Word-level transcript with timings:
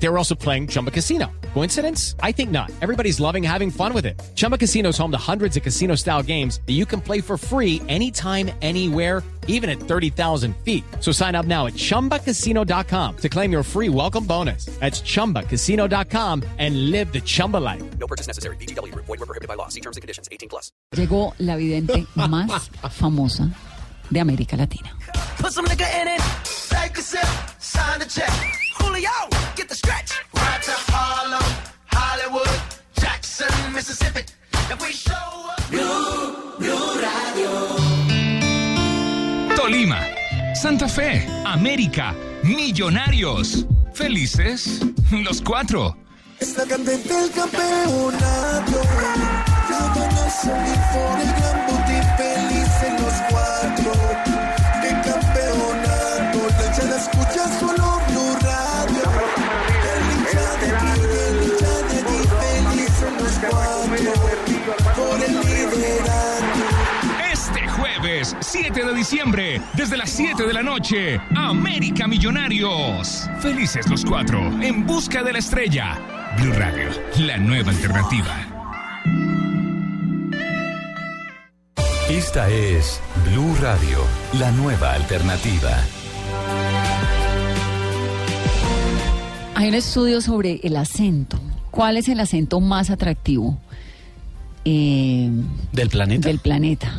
They 0.00 0.08
were 0.08 0.16
also 0.18 0.34
playing 0.34 0.68
Chumba 0.68 0.90
Casino. 0.90 1.26
Coincidence? 1.54 2.14
I 2.22 2.30
think 2.32 2.50
not. 2.50 2.70
Everybody's 2.80 3.18
loving 3.18 3.42
having 3.42 3.70
fun 3.70 3.92
with 3.92 4.06
it. 4.06 4.20
Chumba 4.36 4.56
Casino 4.56 4.90
is 4.90 4.98
home 4.98 5.10
to 5.10 5.18
hundreds 5.18 5.56
of 5.56 5.62
casino 5.64 5.96
style 5.96 6.22
games 6.22 6.60
that 6.66 6.74
you 6.74 6.86
can 6.86 7.00
play 7.00 7.20
for 7.20 7.36
free 7.36 7.82
anytime, 7.88 8.50
anywhere, 8.62 9.24
even 9.48 9.68
at 9.68 9.80
30,000 9.80 10.54
feet. 10.58 10.84
So 11.00 11.10
sign 11.10 11.34
up 11.34 11.46
now 11.46 11.66
at 11.66 11.72
chumbacasino.com 11.72 13.16
to 13.16 13.28
claim 13.28 13.50
your 13.50 13.62
free 13.64 13.88
welcome 13.88 14.24
bonus. 14.24 14.66
That's 14.78 15.00
chumbacasino.com 15.00 16.44
and 16.58 16.90
live 16.92 17.12
the 17.12 17.20
Chumba 17.20 17.56
life. 17.56 17.82
No 17.98 18.06
purchase 18.06 18.28
necessary. 18.28 18.56
BGW. 18.56 18.94
Void 18.94 19.08
were 19.08 19.26
prohibited 19.26 19.48
by 19.48 19.54
law. 19.54 19.68
See 19.68 19.80
terms 19.80 19.96
and 19.96 20.02
conditions. 20.02 20.28
18 20.30 20.48
plus. 20.48 20.70
Llegó 20.94 21.34
la 21.38 21.56
vidente 21.56 22.06
más 22.14 22.70
famosa 22.92 23.50
de 24.10 24.20
América 24.20 24.56
Latina. 24.56 24.90
Put 25.38 25.52
some 25.52 25.66
nigga 25.66 25.86
in 26.00 26.08
it. 26.08 26.20
Take 26.68 26.98
a 26.98 27.02
sip. 27.02 27.57
Sign 27.78 28.00
the 28.00 28.06
check. 28.06 28.32
Julio, 28.78 29.16
get 29.54 29.68
the 29.68 29.74
stretch. 29.74 30.10
Right 30.34 30.62
to 30.62 30.74
Harlem, 30.92 31.48
Hollywood, 31.92 32.60
Jackson, 33.00 33.54
Mississippi. 33.72 34.22
If 34.72 34.80
we 34.82 34.90
show 34.90 35.28
up. 35.52 35.62
Blue, 35.70 36.58
Blue 36.58 36.88
Radio. 37.06 37.50
Tolima, 39.54 40.00
Santa 40.56 40.88
Fe, 40.88 41.24
América, 41.46 42.14
Millonarios. 42.42 43.64
Felices 43.94 44.80
los 45.12 45.40
cuatro. 45.40 45.96
Es 46.40 46.56
la 46.56 46.64
candente 46.64 47.14
del 47.14 47.30
campeonato. 47.30 48.82
La 49.70 49.78
van 49.94 50.14
a 50.16 50.30
salir 50.30 50.80
por 50.92 51.20
el 51.20 51.30
gran 51.38 51.66
botín 51.68 52.04
7 68.74 68.84
de 68.84 68.94
diciembre, 68.94 69.62
desde 69.72 69.96
las 69.96 70.10
7 70.10 70.46
de 70.46 70.52
la 70.52 70.62
noche, 70.62 71.18
América 71.34 72.06
Millonarios. 72.06 73.26
Felices 73.40 73.88
los 73.88 74.04
cuatro, 74.04 74.38
en 74.60 74.86
busca 74.86 75.22
de 75.22 75.32
la 75.32 75.38
estrella. 75.38 75.98
Blue 76.36 76.52
Radio, 76.52 76.90
la 77.20 77.38
nueva 77.38 77.70
alternativa. 77.70 78.46
Esta 82.10 82.50
es 82.50 83.00
Blue 83.30 83.56
Radio, 83.62 84.00
la 84.38 84.52
nueva 84.52 84.92
alternativa. 84.92 85.82
Hay 89.54 89.68
un 89.68 89.74
estudio 89.74 90.20
sobre 90.20 90.60
el 90.62 90.76
acento. 90.76 91.40
¿Cuál 91.70 91.96
es 91.96 92.06
el 92.08 92.20
acento 92.20 92.60
más 92.60 92.90
atractivo 92.90 93.58
eh, 94.66 95.30
¿Del 95.72 95.88
planeta? 95.88 96.28
del 96.28 96.38
planeta? 96.38 96.92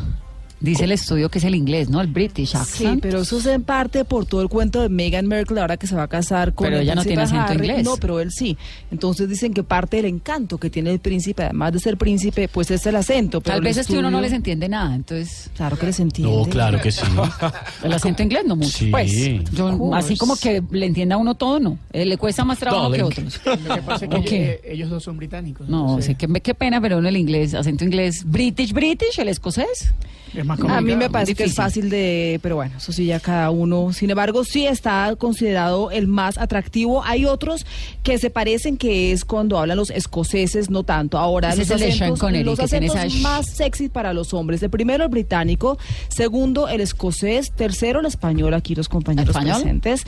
Dice 0.62 0.84
el 0.84 0.92
estudio 0.92 1.30
que 1.30 1.38
es 1.40 1.46
el 1.46 1.56
inglés, 1.56 1.90
¿no? 1.90 2.02
El 2.02 2.08
British 2.08 2.50
Sí, 2.50 2.58
accent. 2.58 3.02
pero 3.02 3.22
eso 3.22 3.38
es 3.38 3.46
en 3.46 3.64
parte 3.64 4.04
por 4.04 4.26
todo 4.26 4.42
el 4.42 4.50
cuento 4.50 4.82
de 4.82 4.90
Meghan 4.90 5.26
Markle 5.26 5.62
ahora 5.62 5.78
que 5.78 5.88
se 5.88 5.96
va 5.96 6.04
a 6.04 6.08
casar 6.10 6.54
con 6.54 6.66
Pero 6.66 6.78
el 6.78 6.84
ella 6.84 6.96
no 6.96 7.04
tiene 7.06 7.22
acento 7.22 7.44
Harry. 7.44 7.66
inglés. 7.68 7.86
No, 7.86 7.96
pero 7.98 8.20
él 8.20 8.32
sí. 8.32 8.58
Entonces 8.92 9.30
dicen 9.30 9.54
que 9.54 9.64
parte 9.64 9.98
del 9.98 10.06
encanto 10.08 10.58
que 10.58 10.70
tiene 10.70 10.92
el 10.92 11.00
príncipe, 11.00 11.44
además 11.44 11.72
de 11.74 11.80
ser 11.80 11.98
príncipe, 11.98 12.50
pues 12.50 12.70
es 12.72 12.86
el 12.86 12.96
acento. 12.98 13.40
Pero 13.40 13.54
Tal 13.54 13.58
el 13.60 13.64
vez 13.64 13.78
es 13.78 13.88
que 13.88 13.94
uno 13.94 14.04
no 14.12 14.18
estudio- 14.18 14.22
les 14.22 14.34
entiende 14.34 14.68
nada, 14.70 14.96
entonces 14.96 15.50
Claro 15.56 15.78
que 15.78 15.86
les 15.86 16.00
entiende. 16.00 16.36
No, 16.36 16.44
claro 16.46 16.82
que 16.82 16.92
sí. 16.92 17.04
el 17.84 17.94
acento 17.94 18.22
inglés 18.24 18.44
no 18.46 18.56
mucho. 18.58 18.70
Sí. 18.78 18.90
Pues, 18.92 19.12
yo, 19.52 19.94
así 19.96 20.18
como 20.18 20.36
que 20.36 20.62
le 20.72 20.86
entienda 20.86 21.16
a 21.16 21.18
uno 21.20 21.36
todo, 21.36 21.60
no. 21.60 21.78
Eh, 21.94 22.06
le 22.06 22.18
cuesta 22.18 22.44
más 22.44 22.60
trabajo 22.60 22.92
que 22.92 23.04
otros. 23.04 23.40
Lo 23.46 23.76
que 23.76 23.82
pasa 23.82 24.06
es 24.06 24.12
que 24.12 24.18
ellos, 24.18 24.32
eh, 24.34 24.62
ellos 24.66 24.90
dos 24.90 25.04
son 25.04 25.16
británicos. 25.18 25.70
No, 25.70 25.82
entonces 25.82 26.06
sé 26.06 26.16
qué, 26.16 26.28
qué 26.42 26.54
pena, 26.54 26.82
pero 26.82 26.98
uno 26.98 27.08
el 27.08 27.16
inglés, 27.18 27.54
acento 27.54 27.86
inglés, 27.86 28.24
British, 28.26 28.74
British, 28.74 29.20
el 29.20 29.30
escocés. 29.30 29.94
Es 30.34 30.46
más 30.46 30.60
A 30.62 30.82
mí 30.82 30.96
me 30.96 31.10
parece 31.10 31.34
que 31.36 31.46
es 31.46 31.56
fácil 31.56 31.90
de, 31.90 32.40
pero 32.44 32.56
bueno, 32.56 32.78
eso 32.78 32.92
sí 32.92 33.06
ya 33.06 33.20
cada 33.20 33.50
uno. 33.50 33.94
Sin 33.94 34.10
embargo, 34.10 34.44
sí 34.44 34.66
está 34.68 35.16
considerado 35.18 35.92
el 35.92 36.08
más 36.08 36.38
atractivo. 36.38 37.04
Hay 37.04 37.26
otros 37.26 37.66
que 38.04 38.18
se 38.20 38.30
parecen 38.30 38.78
que 38.78 39.12
es 39.12 39.26
cuando 39.26 39.58
hablan 39.58 39.78
los 39.78 39.90
escoceses, 39.90 40.70
no 40.70 40.84
tanto. 40.84 41.18
Ahora 41.18 41.50
Ese 41.50 41.58
los 41.60 41.66
es 41.66 41.72
el 41.72 41.80
de 41.80 41.86
Sean 41.86 41.96
acentos, 41.96 42.20
Connery, 42.20 42.44
los 42.44 42.60
que 42.60 42.68
tiene 42.68 42.88
acentos 42.88 43.14
esa- 43.16 43.22
más 43.30 43.46
sexy 43.50 43.90
para 43.90 44.14
los 44.14 44.34
hombres. 44.34 44.62
El 44.62 44.70
primero 44.70 45.04
el 45.04 45.10
británico, 45.10 45.78
segundo 46.10 46.68
el 46.68 46.82
escocés, 46.82 47.52
tercero 47.52 48.00
el 48.00 48.06
español. 48.06 48.54
Aquí 48.54 48.76
los 48.76 48.88
compañeros 48.90 49.30
¿Español? 49.30 49.56
presentes. 49.62 50.04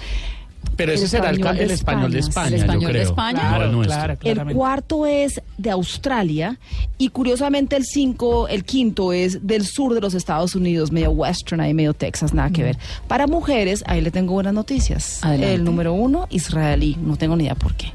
Pero 0.76 0.94
ese 0.94 1.08
será 1.08 1.30
el, 1.30 1.38
español 1.38 1.58
de 1.58 1.64
el 1.64 1.72
español 1.72 2.12
de 2.12 2.20
España. 2.20 2.48
España, 2.48 2.56
El 2.56 2.62
español 2.62 2.82
yo 2.82 2.88
de 2.88 2.94
creo. 2.94 3.04
España. 3.10 3.68
No 3.68 3.82
el 3.82 3.88
Claro, 3.88 4.18
El 4.24 4.54
cuarto 4.54 5.06
es 5.06 5.42
de 5.58 5.70
Australia 5.70 6.58
y 6.98 7.10
curiosamente 7.10 7.76
el 7.76 7.86
cinco, 7.86 8.48
el 8.48 8.64
quinto 8.64 9.14
es 9.14 9.46
del 9.46 9.66
sur 9.66 9.94
de 9.94 10.02
los 10.02 10.14
Estados 10.14 10.56
Unidos, 10.56 10.92
medio 10.92 11.12
western, 11.12 11.62
ahí 11.62 11.74
medio 11.74 11.94
Texas, 11.94 12.34
nada 12.34 12.50
que 12.50 12.64
ver. 12.64 12.78
Para 13.08 13.28
mujeres, 13.28 13.84
ahí 13.88 14.02
le 14.02 14.12
tengo 14.12 14.34
buenas 14.34 14.54
noticias. 14.54 15.24
Adelante. 15.24 15.54
El 15.54 15.64
número 15.64 15.94
uno, 15.94 16.28
israelí, 16.30 16.98
no 17.02 17.18
tengo 17.18 17.36
ni 17.36 17.44
idea 17.44 17.56
por 17.56 17.76
qué. 17.76 17.94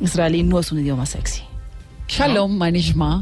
Israelí 0.00 0.42
no 0.42 0.58
es 0.58 0.72
un 0.72 0.80
idioma 0.80 1.06
sexy. 1.06 1.42
Shalom, 2.10 2.56
manishma. 2.56 3.20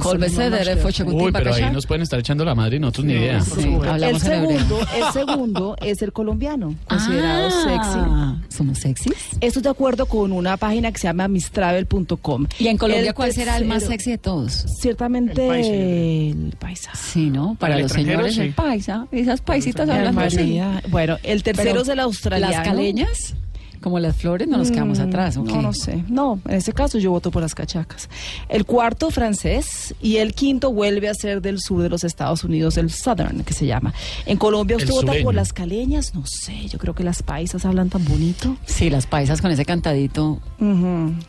Kol 0.00 0.18
beseder, 0.18 0.78
Uy, 1.06 1.30
pero 1.30 1.54
ahí 1.54 1.70
nos 1.70 1.86
pueden 1.86 2.02
estar 2.02 2.18
echando 2.18 2.42
la 2.44 2.54
madre 2.54 2.76
y 2.76 2.80
nosotros 2.80 3.04
ni 3.04 3.12
idea. 3.12 3.40
Sí, 3.42 3.60
El 3.62 3.86
hablamos 3.88 4.24
en 4.24 4.32
hebreo. 4.32 4.58
segundo, 4.58 4.80
el 4.96 5.12
segundo 5.12 5.76
es 5.82 6.02
el 6.02 6.12
colombiano, 6.12 6.74
considerado 6.88 7.50
sexy. 7.50 7.98
Ah, 7.98 8.36
¿Somos 8.48 8.78
sexys? 8.78 9.12
Esto 9.40 9.58
es 9.58 9.62
de 9.62 9.68
acuerdo 9.68 10.06
con 10.06 10.32
una 10.32 10.56
página 10.56 10.90
que 10.90 10.98
se 10.98 11.06
llama 11.06 11.28
mistravel.com. 11.28 12.46
¿Y 12.58 12.68
en 12.68 12.78
Colombia 12.78 13.08
El 13.08 13.14
cuál 13.14 13.32
será 13.32 13.58
el 13.58 13.66
más 13.66 13.84
sexy 13.84 14.12
de 14.12 14.18
todos? 14.18 14.52
Ciertamente 14.80 15.46
El 15.46 16.54
paisa, 16.58 16.92
el. 16.92 16.98
Sí, 16.98 17.30
¿no? 17.30 17.56
Para 17.60 17.76
el 17.76 17.82
los 17.82 17.92
señores, 17.92 18.34
sí. 18.34 18.40
el 18.40 18.54
paisa. 18.54 19.06
Esas 19.12 19.42
paisitas 19.42 19.88
Ay, 19.88 19.98
hablando 19.98 20.22
así. 20.22 20.60
Bueno, 20.88 21.18
el 21.22 21.42
tercero 21.42 21.70
Pero 21.70 21.82
es 21.82 21.88
el 21.88 22.00
australiano. 22.00 22.52
Las 22.54 22.64
caleñas, 22.66 23.34
como 23.84 23.98
las 24.00 24.16
flores, 24.16 24.48
no 24.48 24.56
nos 24.56 24.70
quedamos 24.72 24.98
Mm, 24.98 25.02
atrás, 25.02 25.36
¿o 25.36 25.44
qué? 25.44 25.52
No, 25.52 25.62
no 25.62 25.72
sé. 25.74 26.02
No, 26.08 26.40
en 26.48 26.54
este 26.56 26.72
caso 26.72 26.98
yo 26.98 27.10
voto 27.12 27.30
por 27.30 27.42
las 27.42 27.54
cachacas. 27.54 28.08
El 28.48 28.64
cuarto 28.64 29.10
francés 29.10 29.94
y 30.02 30.16
el 30.16 30.32
quinto 30.34 30.72
vuelve 30.72 31.08
a 31.08 31.14
ser 31.14 31.40
del 31.42 31.60
sur 31.60 31.82
de 31.82 31.88
los 31.90 32.02
Estados 32.02 32.42
Unidos, 32.44 32.76
el 32.78 32.90
Southern, 32.90 33.44
que 33.44 33.52
se 33.52 33.66
llama. 33.66 33.92
En 34.26 34.38
Colombia 34.38 34.76
usted 34.78 34.90
vota 34.90 35.12
por 35.22 35.34
las 35.34 35.52
caleñas, 35.52 36.14
no 36.14 36.24
sé, 36.26 36.66
yo 36.68 36.78
creo 36.78 36.94
que 36.94 37.04
las 37.04 37.22
paisas 37.22 37.64
hablan 37.66 37.90
tan 37.90 38.04
bonito. 38.06 38.56
Sí, 38.64 38.88
las 38.90 39.06
paisas 39.06 39.40
con 39.42 39.50
ese 39.50 39.64
cantadito. 39.64 40.40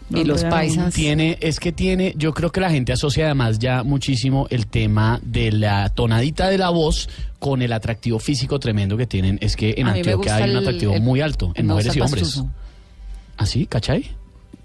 Y 0.09 0.23
los 0.23 0.43
paisas. 0.45 0.93
Tiene, 0.93 1.37
es 1.41 1.59
que 1.59 1.71
tiene, 1.73 2.13
yo 2.17 2.33
creo 2.33 2.51
que 2.51 2.61
la 2.61 2.69
gente 2.71 2.93
asocia 2.93 3.25
además 3.25 3.59
ya 3.59 3.83
muchísimo 3.83 4.47
el 4.49 4.65
tema 4.67 5.19
de 5.23 5.51
la 5.51 5.89
tonadita 5.89 6.47
de 6.49 6.57
la 6.57 6.69
voz 6.69 7.09
con 7.39 7.61
el 7.61 7.73
atractivo 7.73 8.17
físico 8.17 8.59
tremendo 8.59 8.97
que 8.97 9.05
tienen. 9.05 9.37
Es 9.41 9.55
que 9.55 9.75
en 9.77 9.87
Antioquia 9.87 10.37
hay 10.37 10.49
un 10.51 10.57
atractivo 10.57 10.93
el- 10.95 11.01
muy 11.01 11.21
alto 11.21 11.51
en 11.55 11.67
mujeres 11.67 11.95
y 11.95 11.99
hombres. 12.01 12.43
¿Así? 13.37 13.65
¿Cachai? 13.65 14.05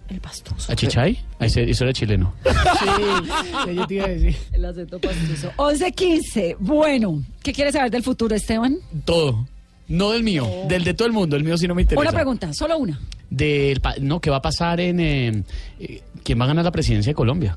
El 0.08 0.20
pastoso. 0.20 0.72
¿Achichay? 0.72 1.18
Ese, 1.38 1.70
eso 1.70 1.84
era 1.84 1.92
chileno. 1.92 2.34
Sí, 2.44 3.74
yo 3.76 3.86
te 3.86 3.94
iba 3.94 4.04
a 4.06 4.08
decir. 4.08 4.36
El 4.52 4.64
acento 4.64 4.98
pastuso. 4.98 5.52
11-15. 5.56 6.56
Bueno, 6.58 7.22
¿qué 7.42 7.52
quieres 7.52 7.74
saber 7.74 7.90
del 7.90 8.02
futuro, 8.02 8.34
Esteban? 8.34 8.78
Todo. 9.04 9.46
No 9.86 10.10
del 10.12 10.22
mío, 10.22 10.48
del 10.68 10.82
de 10.84 10.94
todo 10.94 11.06
el 11.06 11.12
mundo. 11.12 11.36
El 11.36 11.44
mío 11.44 11.56
sí 11.58 11.66
no 11.68 11.74
me 11.74 11.82
interesa. 11.82 12.00
Una 12.00 12.12
pregunta, 12.12 12.52
solo 12.54 12.78
una. 12.78 12.98
Del, 13.28 13.80
pa- 13.80 13.94
no, 14.00 14.20
¿qué 14.20 14.30
va 14.30 14.36
a 14.36 14.42
pasar 14.42 14.80
en... 14.80 14.98
eh, 15.00 15.42
eh, 15.78 16.02
¿Quién 16.24 16.40
va 16.40 16.44
a 16.44 16.48
ganar 16.48 16.64
la 16.64 16.70
presidencia 16.72 17.10
de 17.10 17.14
Colombia? 17.14 17.56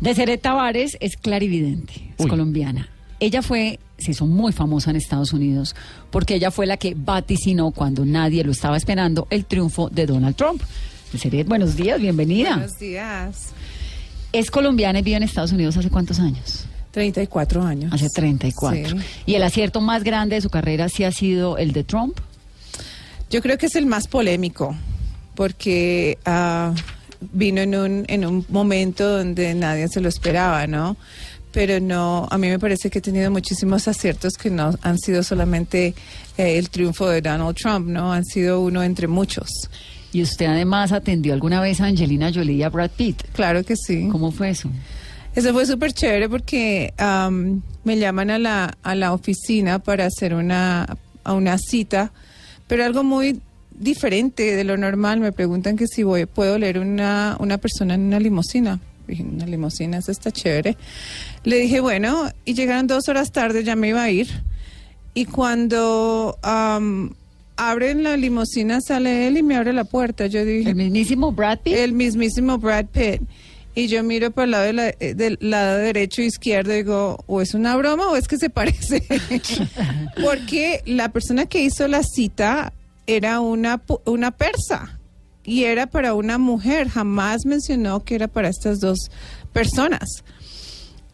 Deseret 0.00 0.40
Tavares 0.42 0.96
es 1.00 1.16
clarividente, 1.16 1.92
es 2.18 2.24
Uy. 2.24 2.28
colombiana. 2.30 2.88
Ella 3.20 3.42
fue, 3.42 3.78
se 3.98 4.12
hizo 4.12 4.26
muy 4.26 4.52
famosa 4.52 4.90
en 4.90 4.96
Estados 4.96 5.32
Unidos 5.32 5.74
porque 6.10 6.36
ella 6.36 6.50
fue 6.50 6.66
la 6.66 6.76
que 6.76 6.94
vaticinó 6.96 7.72
cuando 7.72 8.04
nadie 8.04 8.44
lo 8.44 8.52
estaba 8.52 8.76
esperando 8.76 9.26
el 9.30 9.44
triunfo 9.44 9.88
de 9.90 10.06
Donald 10.06 10.36
Trump. 10.36 10.62
Buenos 11.46 11.74
días, 11.74 12.00
bienvenida. 12.00 12.56
Buenos 12.56 12.78
días. 12.78 13.48
Es 14.32 14.50
colombiana 14.50 14.98
y 14.98 15.02
vive 15.02 15.16
en 15.16 15.22
Estados 15.22 15.52
Unidos 15.52 15.76
hace 15.76 15.90
cuántos 15.90 16.20
años? 16.20 16.66
34 16.92 17.62
años. 17.62 17.92
Hace 17.92 18.08
34. 18.08 18.90
Sí. 18.90 18.96
Y 19.26 19.34
el 19.34 19.42
acierto 19.42 19.80
más 19.80 20.04
grande 20.04 20.36
de 20.36 20.42
su 20.42 20.50
carrera 20.50 20.88
sí 20.88 21.04
ha 21.04 21.12
sido 21.12 21.56
el 21.56 21.72
de 21.72 21.84
Trump. 21.84 22.18
Yo 23.30 23.42
creo 23.42 23.58
que 23.58 23.66
es 23.66 23.76
el 23.76 23.86
más 23.86 24.06
polémico, 24.06 24.74
porque 25.34 26.18
ah, 26.24 26.74
vino 27.32 27.60
en 27.60 27.74
un, 27.74 28.04
en 28.08 28.26
un 28.26 28.44
momento 28.48 29.08
donde 29.18 29.54
nadie 29.54 29.88
se 29.88 30.00
lo 30.00 30.08
esperaba, 30.08 30.66
¿no? 30.66 30.96
Pero 31.58 31.80
no, 31.80 32.28
a 32.30 32.38
mí 32.38 32.46
me 32.46 32.60
parece 32.60 32.88
que 32.88 33.00
ha 33.00 33.02
tenido 33.02 33.32
muchísimos 33.32 33.88
aciertos 33.88 34.34
que 34.34 34.48
no 34.48 34.70
han 34.80 34.96
sido 34.96 35.24
solamente 35.24 35.92
eh, 36.36 36.56
el 36.56 36.70
triunfo 36.70 37.08
de 37.08 37.20
Donald 37.20 37.56
Trump, 37.56 37.88
¿no? 37.88 38.12
Han 38.12 38.24
sido 38.24 38.60
uno 38.60 38.80
entre 38.84 39.08
muchos. 39.08 39.48
Y 40.12 40.22
usted 40.22 40.46
además 40.46 40.92
atendió 40.92 41.34
alguna 41.34 41.60
vez 41.60 41.80
a 41.80 41.86
Angelina 41.86 42.30
Jolie 42.32 42.58
y 42.58 42.62
a 42.62 42.68
Brad 42.68 42.92
Pitt. 42.92 43.24
Claro 43.32 43.64
que 43.64 43.74
sí. 43.74 44.06
¿Cómo 44.08 44.30
fue 44.30 44.50
eso? 44.50 44.70
Eso 45.34 45.52
fue 45.52 45.66
súper 45.66 45.92
chévere 45.92 46.28
porque 46.28 46.94
me 47.82 47.98
llaman 47.98 48.30
a 48.30 48.38
la, 48.38 48.78
a 48.84 48.94
la 48.94 49.12
oficina 49.12 49.80
para 49.80 50.06
hacer 50.06 50.34
una, 50.34 50.86
a 51.24 51.32
una 51.32 51.58
cita, 51.58 52.12
pero 52.68 52.84
algo 52.84 53.02
muy 53.02 53.40
diferente 53.72 54.54
de 54.54 54.62
lo 54.62 54.76
normal. 54.76 55.18
Me 55.18 55.32
preguntan 55.32 55.76
que 55.76 55.88
si 55.88 56.04
voy, 56.04 56.26
puedo 56.26 56.56
leer 56.56 56.78
una, 56.78 57.36
una 57.40 57.58
persona 57.58 57.94
en 57.94 58.02
una 58.02 58.20
limusina. 58.20 58.78
Dije, 59.08 59.22
una 59.24 59.46
limusina, 59.46 59.98
eso 59.98 60.12
está 60.12 60.30
chévere. 60.30 60.76
Le 61.44 61.56
dije, 61.56 61.80
bueno, 61.80 62.30
y 62.44 62.54
llegaron 62.54 62.86
dos 62.86 63.08
horas 63.08 63.32
tarde, 63.32 63.64
ya 63.64 63.74
me 63.74 63.88
iba 63.88 64.02
a 64.02 64.10
ir. 64.10 64.28
Y 65.14 65.24
cuando 65.24 66.38
am, 66.42 67.14
abren 67.56 68.04
la 68.04 68.16
limusina, 68.16 68.80
sale 68.80 69.26
él 69.26 69.38
y 69.38 69.42
me 69.42 69.56
abre 69.56 69.72
la 69.72 69.84
puerta. 69.84 70.26
Yo 70.26 70.44
dije... 70.44 70.70
¿El 70.70 70.76
mismísimo 70.76 71.32
Brad 71.32 71.58
Pitt? 71.60 71.74
El 71.74 71.92
mismísimo 71.92 72.58
Brad 72.58 72.86
Pitt. 72.86 73.22
Y 73.74 73.86
yo 73.86 74.02
miro 74.02 74.30
para 74.32 74.44
el 74.44 74.50
lado, 74.50 74.64
de 74.64 74.72
la- 74.72 74.88
eh, 75.00 75.14
del 75.14 75.38
lado 75.40 75.78
derecho 75.78 76.20
e 76.22 76.26
izquierdo 76.26 76.72
y 76.74 76.78
digo, 76.78 77.22
o 77.26 77.40
es 77.40 77.54
una 77.54 77.76
broma 77.76 78.08
o 78.08 78.16
es 78.16 78.26
que 78.28 78.36
se 78.36 78.50
parece. 78.50 79.02
Porque 80.20 80.82
la 80.84 81.10
persona 81.10 81.46
que 81.46 81.62
hizo 81.62 81.86
la 81.88 82.02
cita 82.02 82.72
era 83.06 83.40
una, 83.40 83.80
una 84.04 84.32
persa 84.32 84.97
y 85.48 85.64
era 85.64 85.86
para 85.86 86.14
una 86.14 86.38
mujer. 86.38 86.88
Jamás 86.88 87.46
mencionó 87.46 88.04
que 88.04 88.14
era 88.14 88.28
para 88.28 88.48
estas 88.48 88.80
dos 88.80 88.98
personas. 89.52 90.22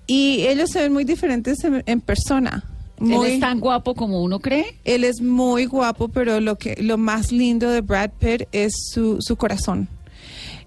Y 0.06 0.42
ellos 0.48 0.70
se 0.70 0.80
ven 0.82 0.92
muy 0.92 1.04
diferentes 1.04 1.62
en, 1.64 1.82
en 1.86 2.00
persona. 2.00 2.64
¿Él 3.00 3.06
Muy- 3.06 3.30
es 3.32 3.40
tan 3.40 3.58
guapo 3.60 3.94
como 3.94 4.22
uno 4.22 4.38
cree? 4.38 4.76
él 4.84 5.02
es 5.04 5.20
muy 5.20 5.66
guapo, 5.66 6.08
pero 6.08 6.40
lo 6.40 6.56
que 6.56 6.76
lo 6.80 6.96
más 6.96 7.32
lindo 7.32 7.68
de 7.70 7.80
Brad 7.80 8.10
Pitt 8.20 8.42
es 8.52 8.72
su, 8.92 9.16
su 9.20 9.36
corazón. 9.36 9.88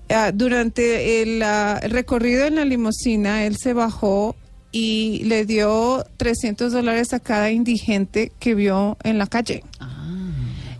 Ah, 0.09 0.31
durante 0.33 1.21
el, 1.21 1.41
ah, 1.43 1.79
el 1.81 1.91
recorrido 1.91 2.45
en 2.45 2.55
la 2.55 2.65
limusina, 2.65 3.45
él 3.45 3.57
se 3.57 3.73
bajó 3.73 4.35
y 4.71 5.21
le 5.23 5.45
dio 5.45 6.05
300 6.17 6.71
dólares 6.73 7.13
a 7.13 7.19
cada 7.19 7.51
indigente 7.51 8.31
que 8.39 8.55
vio 8.55 8.97
en 9.03 9.17
la 9.17 9.27
calle. 9.27 9.63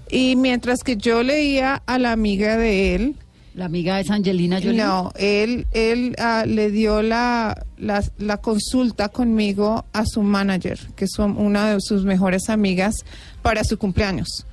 Y 0.09 0.35
mientras 0.35 0.83
que 0.83 0.97
yo 0.97 1.23
leía 1.23 1.81
a 1.85 1.99
la 1.99 2.11
amiga 2.11 2.57
de 2.57 2.95
él, 2.95 3.15
¿La 3.53 3.65
amiga 3.65 3.99
es 3.99 4.11
Angelina 4.11 4.57
Jolie? 4.61 4.83
no, 4.83 5.11
él, 5.15 5.65
él 5.71 6.15
ah, 6.19 6.43
le 6.45 6.69
dio 6.69 7.01
la, 7.01 7.65
la, 7.77 8.03
la 8.19 8.37
consulta 8.37 9.09
conmigo 9.09 9.83
a 9.93 10.05
su 10.05 10.21
manager, 10.21 10.79
que 10.95 11.05
es 11.05 11.17
una 11.17 11.73
de 11.73 11.81
sus 11.81 12.05
mejores 12.05 12.49
amigas, 12.49 13.03
para 13.41 13.63
su 13.63 13.79
cumpleaños. 13.79 14.45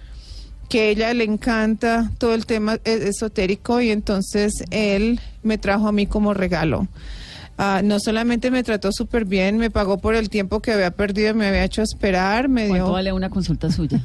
Que 0.70 0.88
ella 0.88 1.12
le 1.12 1.24
encanta 1.24 2.10
todo 2.16 2.32
el 2.32 2.46
tema 2.46 2.78
e- 2.84 3.08
esotérico 3.08 3.82
y 3.82 3.90
entonces 3.90 4.64
él 4.70 5.20
me 5.42 5.58
trajo 5.58 5.86
a 5.88 5.92
mí 5.92 6.06
como 6.06 6.32
regalo. 6.32 6.88
Ah, 7.56 7.82
no 7.84 8.00
solamente 8.00 8.50
me 8.50 8.62
trató 8.64 8.90
súper 8.92 9.24
bien, 9.24 9.58
me 9.58 9.70
pagó 9.70 9.98
por 9.98 10.14
el 10.16 10.28
tiempo 10.28 10.60
que 10.60 10.72
había 10.72 10.90
perdido, 10.90 11.34
me 11.34 11.46
había 11.46 11.64
hecho 11.64 11.82
esperar, 11.82 12.48
me 12.48 12.66
¿Cuánto 12.68 12.86
dio 12.86 12.92
vale 12.92 13.12
una 13.12 13.30
consulta 13.30 13.70
suya? 13.70 14.02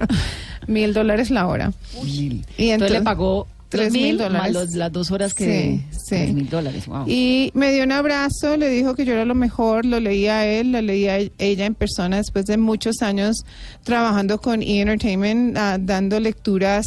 mil 0.68 0.94
dólares 0.94 1.30
la 1.30 1.46
hora. 1.46 1.72
Mil. 2.02 2.44
Y 2.56 2.70
entonces, 2.70 2.72
entonces- 2.72 2.98
le 2.98 3.02
pagó 3.02 3.48
Tres 3.68 3.92
mil 3.92 4.16
dólares. 4.16 4.54
más 4.54 4.74
las 4.76 4.92
dos 4.92 5.10
horas 5.10 5.34
que... 5.34 5.80
Sí, 5.90 6.32
mil 6.32 6.48
dólares, 6.48 6.86
wow. 6.86 7.04
Y 7.08 7.50
me 7.54 7.72
dio 7.72 7.82
un 7.82 7.90
abrazo, 7.90 8.56
le 8.56 8.68
dijo 8.68 8.94
que 8.94 9.04
yo 9.04 9.12
era 9.12 9.24
lo 9.24 9.34
mejor, 9.34 9.84
lo 9.84 9.98
leía 9.98 10.38
a 10.38 10.46
él, 10.46 10.70
lo 10.70 10.80
leía 10.80 11.14
a 11.14 11.18
ella 11.38 11.66
en 11.66 11.74
persona 11.74 12.18
después 12.18 12.46
de 12.46 12.58
muchos 12.58 13.02
años 13.02 13.44
trabajando 13.82 14.40
con 14.40 14.62
E! 14.62 14.80
Entertainment, 14.80 15.56
ah, 15.56 15.78
dando 15.80 16.20
lecturas 16.20 16.86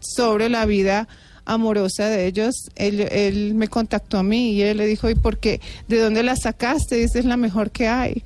sobre 0.00 0.48
la 0.48 0.64
vida 0.64 1.08
amorosa 1.44 2.08
de 2.08 2.26
ellos. 2.26 2.54
Él, 2.76 3.00
él 3.00 3.54
me 3.54 3.68
contactó 3.68 4.18
a 4.18 4.22
mí 4.22 4.52
y 4.52 4.62
él 4.62 4.78
le 4.78 4.86
dijo, 4.86 5.08
¿y 5.10 5.14
por 5.14 5.38
qué? 5.38 5.60
¿De 5.88 5.98
dónde 5.98 6.22
la 6.22 6.36
sacaste? 6.36 6.96
Dice, 6.96 7.18
es 7.18 7.24
la 7.24 7.36
mejor 7.36 7.70
que 7.70 7.88
hay. 7.88 8.22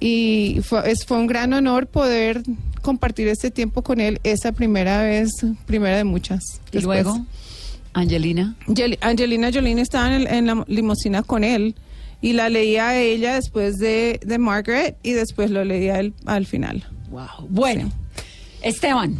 Y 0.00 0.60
fue, 0.62 0.90
es, 0.90 1.04
fue 1.06 1.16
un 1.18 1.26
gran 1.26 1.52
honor 1.52 1.86
poder 1.86 2.42
compartir 2.82 3.28
este 3.28 3.50
tiempo 3.50 3.82
con 3.82 4.00
él 4.00 4.20
esa 4.24 4.52
primera 4.52 5.02
vez, 5.02 5.30
primera 5.66 5.96
de 5.96 6.04
muchas. 6.04 6.42
y 6.72 6.80
luego, 6.80 7.24
Angelina. 7.94 8.54
Angel- 8.68 8.98
Angelina 9.00 9.50
Jolie 9.52 9.80
estaba 9.80 10.08
en, 10.08 10.12
el- 10.22 10.26
en 10.26 10.46
la 10.46 10.64
limusina 10.68 11.22
con 11.22 11.44
él 11.44 11.74
y 12.20 12.32
la 12.32 12.48
leía 12.48 12.88
a 12.88 12.98
ella 12.98 13.34
después 13.36 13.76
de, 13.78 14.20
de 14.24 14.38
Margaret 14.38 14.96
y 15.02 15.12
después 15.12 15.50
lo 15.50 15.64
leía 15.64 16.00
él 16.00 16.12
al 16.26 16.44
final. 16.44 16.84
Wow. 17.10 17.46
Bueno, 17.48 17.90
Esteban, 18.62 19.16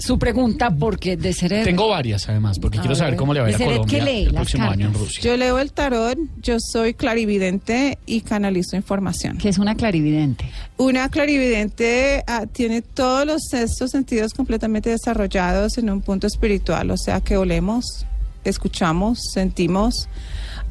su 0.00 0.18
pregunta, 0.18 0.70
porque 0.70 1.16
de 1.16 1.32
ser... 1.32 1.64
Tengo 1.64 1.88
varias 1.88 2.28
además, 2.28 2.58
porque 2.58 2.78
A 2.78 2.80
quiero 2.80 2.96
saber 2.96 3.16
cómo 3.16 3.34
le 3.34 3.40
va 3.40 3.46
a 3.46 3.50
ir 3.50 3.56
a 3.56 3.58
¿qué 3.58 3.64
Colombia 3.64 4.04
lee? 4.04 4.22
el 4.24 4.34
próximo 4.34 4.70
año 4.70 4.86
en. 4.86 4.94
Rusia. 4.94 5.22
Yo 5.22 5.36
leo 5.36 5.58
el 5.58 5.72
tarot, 5.72 6.18
yo 6.40 6.56
soy 6.58 6.94
clarividente 6.94 7.98
y 8.06 8.22
canalizo 8.22 8.76
información. 8.76 9.38
Que 9.38 9.48
es 9.48 9.58
una 9.58 9.74
clarividente. 9.74 10.50
Una 10.76 11.08
clarividente 11.08 12.24
ah, 12.26 12.46
tiene 12.46 12.82
todos 12.82 13.26
los 13.26 13.52
estos 13.52 13.90
sentidos 13.90 14.32
completamente 14.34 14.90
desarrollados 14.90 15.78
en 15.78 15.90
un 15.90 16.00
punto 16.00 16.26
espiritual, 16.26 16.90
o 16.90 16.96
sea 16.96 17.20
que 17.20 17.36
olemos, 17.36 18.06
escuchamos, 18.44 19.18
sentimos, 19.32 20.08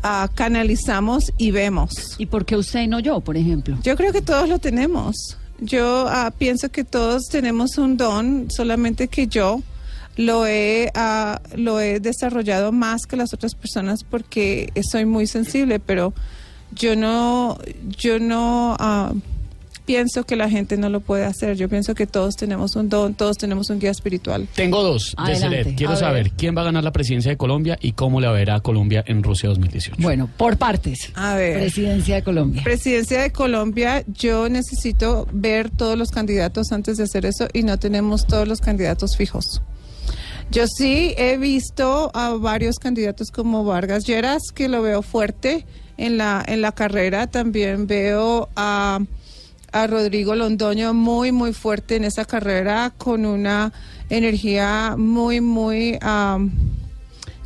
ah, 0.03 0.29
canalizamos 0.33 1.31
y 1.37 1.51
vemos. 1.51 2.15
¿Y 2.17 2.25
por 2.25 2.45
qué 2.45 2.57
usted 2.57 2.81
y 2.81 2.87
no 2.87 2.99
yo, 2.99 3.19
por 3.21 3.37
ejemplo? 3.37 3.77
Yo 3.83 3.95
creo 3.95 4.11
que 4.11 4.21
todos 4.21 4.49
lo 4.49 4.59
tenemos. 4.59 5.37
Yo 5.61 6.07
ah, 6.07 6.31
pienso 6.37 6.69
que 6.69 6.83
todos 6.83 7.23
tenemos 7.29 7.77
un 7.77 7.97
don, 7.97 8.49
solamente 8.49 9.07
que 9.07 9.27
yo 9.27 9.61
lo 10.15 10.45
he, 10.45 10.91
ah, 10.95 11.41
lo 11.55 11.79
he 11.79 11.99
desarrollado 11.99 12.71
más 12.71 13.05
que 13.05 13.15
las 13.15 13.33
otras 13.33 13.55
personas 13.55 14.03
porque 14.03 14.71
soy 14.89 15.05
muy 15.05 15.27
sensible, 15.27 15.79
pero 15.79 16.13
yo 16.71 16.95
no, 16.95 17.57
yo 17.97 18.19
no 18.19 18.75
ah, 18.79 19.13
pienso 19.89 20.23
que 20.23 20.35
la 20.35 20.47
gente 20.51 20.77
no 20.77 20.87
lo 20.87 20.99
puede 20.99 21.25
hacer. 21.25 21.57
Yo 21.57 21.67
pienso 21.67 21.95
que 21.95 22.05
todos 22.05 22.35
tenemos 22.35 22.75
un 22.75 22.89
don, 22.89 23.15
todos 23.15 23.39
tenemos 23.39 23.71
un 23.71 23.79
guía 23.79 23.89
espiritual. 23.89 24.47
Tengo 24.53 24.83
dos, 24.83 25.15
Adelante. 25.17 25.57
Deseret. 25.57 25.77
Quiero 25.77 25.93
A 25.93 25.95
saber 25.95 26.23
ver. 26.25 26.33
quién 26.33 26.55
va 26.55 26.61
a 26.61 26.65
ganar 26.65 26.83
la 26.83 26.91
presidencia 26.91 27.31
de 27.31 27.37
Colombia 27.37 27.75
y 27.81 27.93
cómo 27.93 28.21
le 28.21 28.27
va 28.27 28.33
a 28.33 28.35
ver 28.35 28.51
a 28.51 28.59
Colombia 28.59 29.03
en 29.07 29.23
Rusia 29.23 29.49
2018. 29.49 29.99
Bueno, 29.99 30.29
por 30.37 30.57
partes. 30.57 31.11
A 31.15 31.33
ver. 31.33 31.57
Presidencia 31.57 32.13
de 32.13 32.21
Colombia. 32.21 32.61
Presidencia 32.63 33.19
de 33.19 33.31
Colombia, 33.31 34.03
yo 34.05 34.47
necesito 34.47 35.27
ver 35.33 35.71
todos 35.71 35.97
los 35.97 36.11
candidatos 36.11 36.71
antes 36.71 36.97
de 36.97 37.05
hacer 37.05 37.25
eso 37.25 37.47
y 37.51 37.63
no 37.63 37.79
tenemos 37.79 38.27
todos 38.27 38.47
los 38.47 38.61
candidatos 38.61 39.17
fijos. 39.17 39.63
Yo 40.51 40.67
sí 40.67 41.15
he 41.17 41.37
visto 41.37 42.11
a 42.13 42.35
varios 42.35 42.77
candidatos 42.77 43.31
como 43.31 43.63
Vargas 43.63 44.05
Lleras, 44.05 44.51
que 44.53 44.69
lo 44.69 44.83
veo 44.83 45.01
fuerte 45.01 45.65
en 45.97 46.19
la, 46.19 46.43
en 46.47 46.61
la 46.61 46.73
carrera. 46.73 47.25
También 47.25 47.87
veo 47.87 48.49
a, 48.55 48.99
a 49.71 49.87
Rodrigo 49.87 50.35
Londoño 50.35 50.93
muy, 50.93 51.31
muy 51.31 51.53
fuerte 51.53 51.95
en 51.95 52.03
esa 52.03 52.25
carrera, 52.25 52.93
con 52.97 53.25
una 53.25 53.71
energía 54.09 54.95
muy, 54.97 55.41
muy... 55.41 55.97
am, 56.01 56.51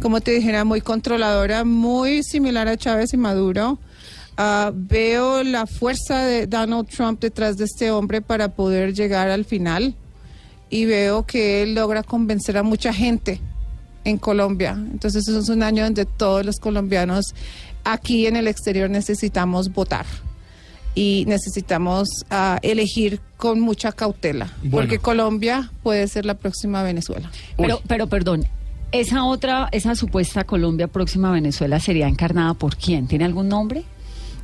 como 0.01 0.19
te 0.19 0.31
dijera, 0.31 0.65
muy 0.65 0.81
controladora, 0.81 1.63
muy 1.63 2.23
similar 2.23 2.67
a 2.67 2.75
Chávez 2.75 3.13
y 3.13 3.17
Maduro. 3.17 3.79
Ah, 4.35 4.71
veo 4.73 5.43
la 5.43 5.65
fuerza 5.65 6.23
de 6.23 6.47
Donald 6.47 6.89
Trump 6.89 7.21
detrás 7.21 7.55
de 7.55 7.65
este 7.65 7.91
hombre 7.91 8.21
para 8.21 8.49
poder 8.49 8.93
llegar 8.93 9.29
al 9.29 9.45
final 9.45 9.95
y 10.69 10.85
veo 10.85 11.25
que 11.25 11.63
él 11.63 11.75
logra 11.75 12.03
convencer 12.03 12.57
a 12.57 12.63
mucha 12.63 12.91
gente 12.91 13.39
en 14.03 14.17
Colombia. 14.17 14.71
Entonces 14.71 15.27
es 15.27 15.49
un 15.49 15.63
año 15.63 15.83
donde 15.83 16.05
todos 16.05 16.45
los 16.45 16.59
colombianos 16.59 17.33
aquí 17.83 18.25
en 18.25 18.35
el 18.35 18.47
exterior 18.47 18.89
necesitamos 18.89 19.71
votar 19.71 20.05
y 20.95 21.25
necesitamos 21.27 22.07
ah, 22.29 22.59
elegir 22.61 23.19
con 23.37 23.59
mucha 23.59 23.91
cautela, 23.91 24.51
Bueno. 24.61 24.71
porque 24.77 24.99
Colombia 24.99 25.71
puede 25.81 26.07
ser 26.07 26.25
la 26.25 26.35
próxima 26.35 26.83
Venezuela. 26.83 27.31
Pero, 27.57 27.81
pero 27.87 28.07
perdón, 28.07 28.45
esa 28.91 29.23
otra, 29.25 29.69
esa 29.71 29.95
supuesta 29.95 30.43
Colombia 30.43 30.87
próxima 30.87 31.29
a 31.29 31.31
Venezuela 31.31 31.79
sería 31.79 32.07
encarnada 32.07 32.53
por 32.53 32.75
quién? 32.77 33.07
¿Tiene 33.07 33.25
algún 33.25 33.49
nombre? 33.49 33.83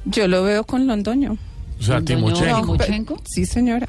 Yo 0.05 0.27
lo 0.27 0.43
veo 0.43 0.63
con 0.63 0.87
Londoño. 0.87 1.37
O 1.79 1.83
sea, 1.83 1.95
Londoño, 1.95 2.17
Timochenko. 2.33 2.77
Timochenko. 2.77 3.21
Sí, 3.25 3.45
señora. 3.45 3.87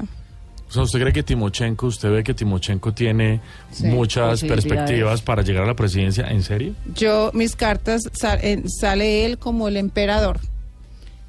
O 0.69 0.73
sea, 0.73 0.83
¿usted 0.83 1.01
cree 1.01 1.11
que 1.11 1.23
Timochenko, 1.23 1.87
usted 1.87 2.09
ve 2.11 2.23
que 2.23 2.33
Timochenko 2.33 2.93
tiene 2.93 3.41
Sí, 3.71 3.87
muchas 3.87 4.41
perspectivas 4.41 5.21
para 5.21 5.41
llegar 5.41 5.63
a 5.63 5.67
la 5.67 5.75
presidencia? 5.75 6.27
¿En 6.29 6.43
serio? 6.43 6.73
Yo, 6.95 7.31
mis 7.33 7.55
cartas, 7.57 8.03
en- 8.41 8.69
sale 8.69 9.25
él 9.25 9.37
como 9.37 9.67
el 9.67 9.75
emperador. 9.75 10.39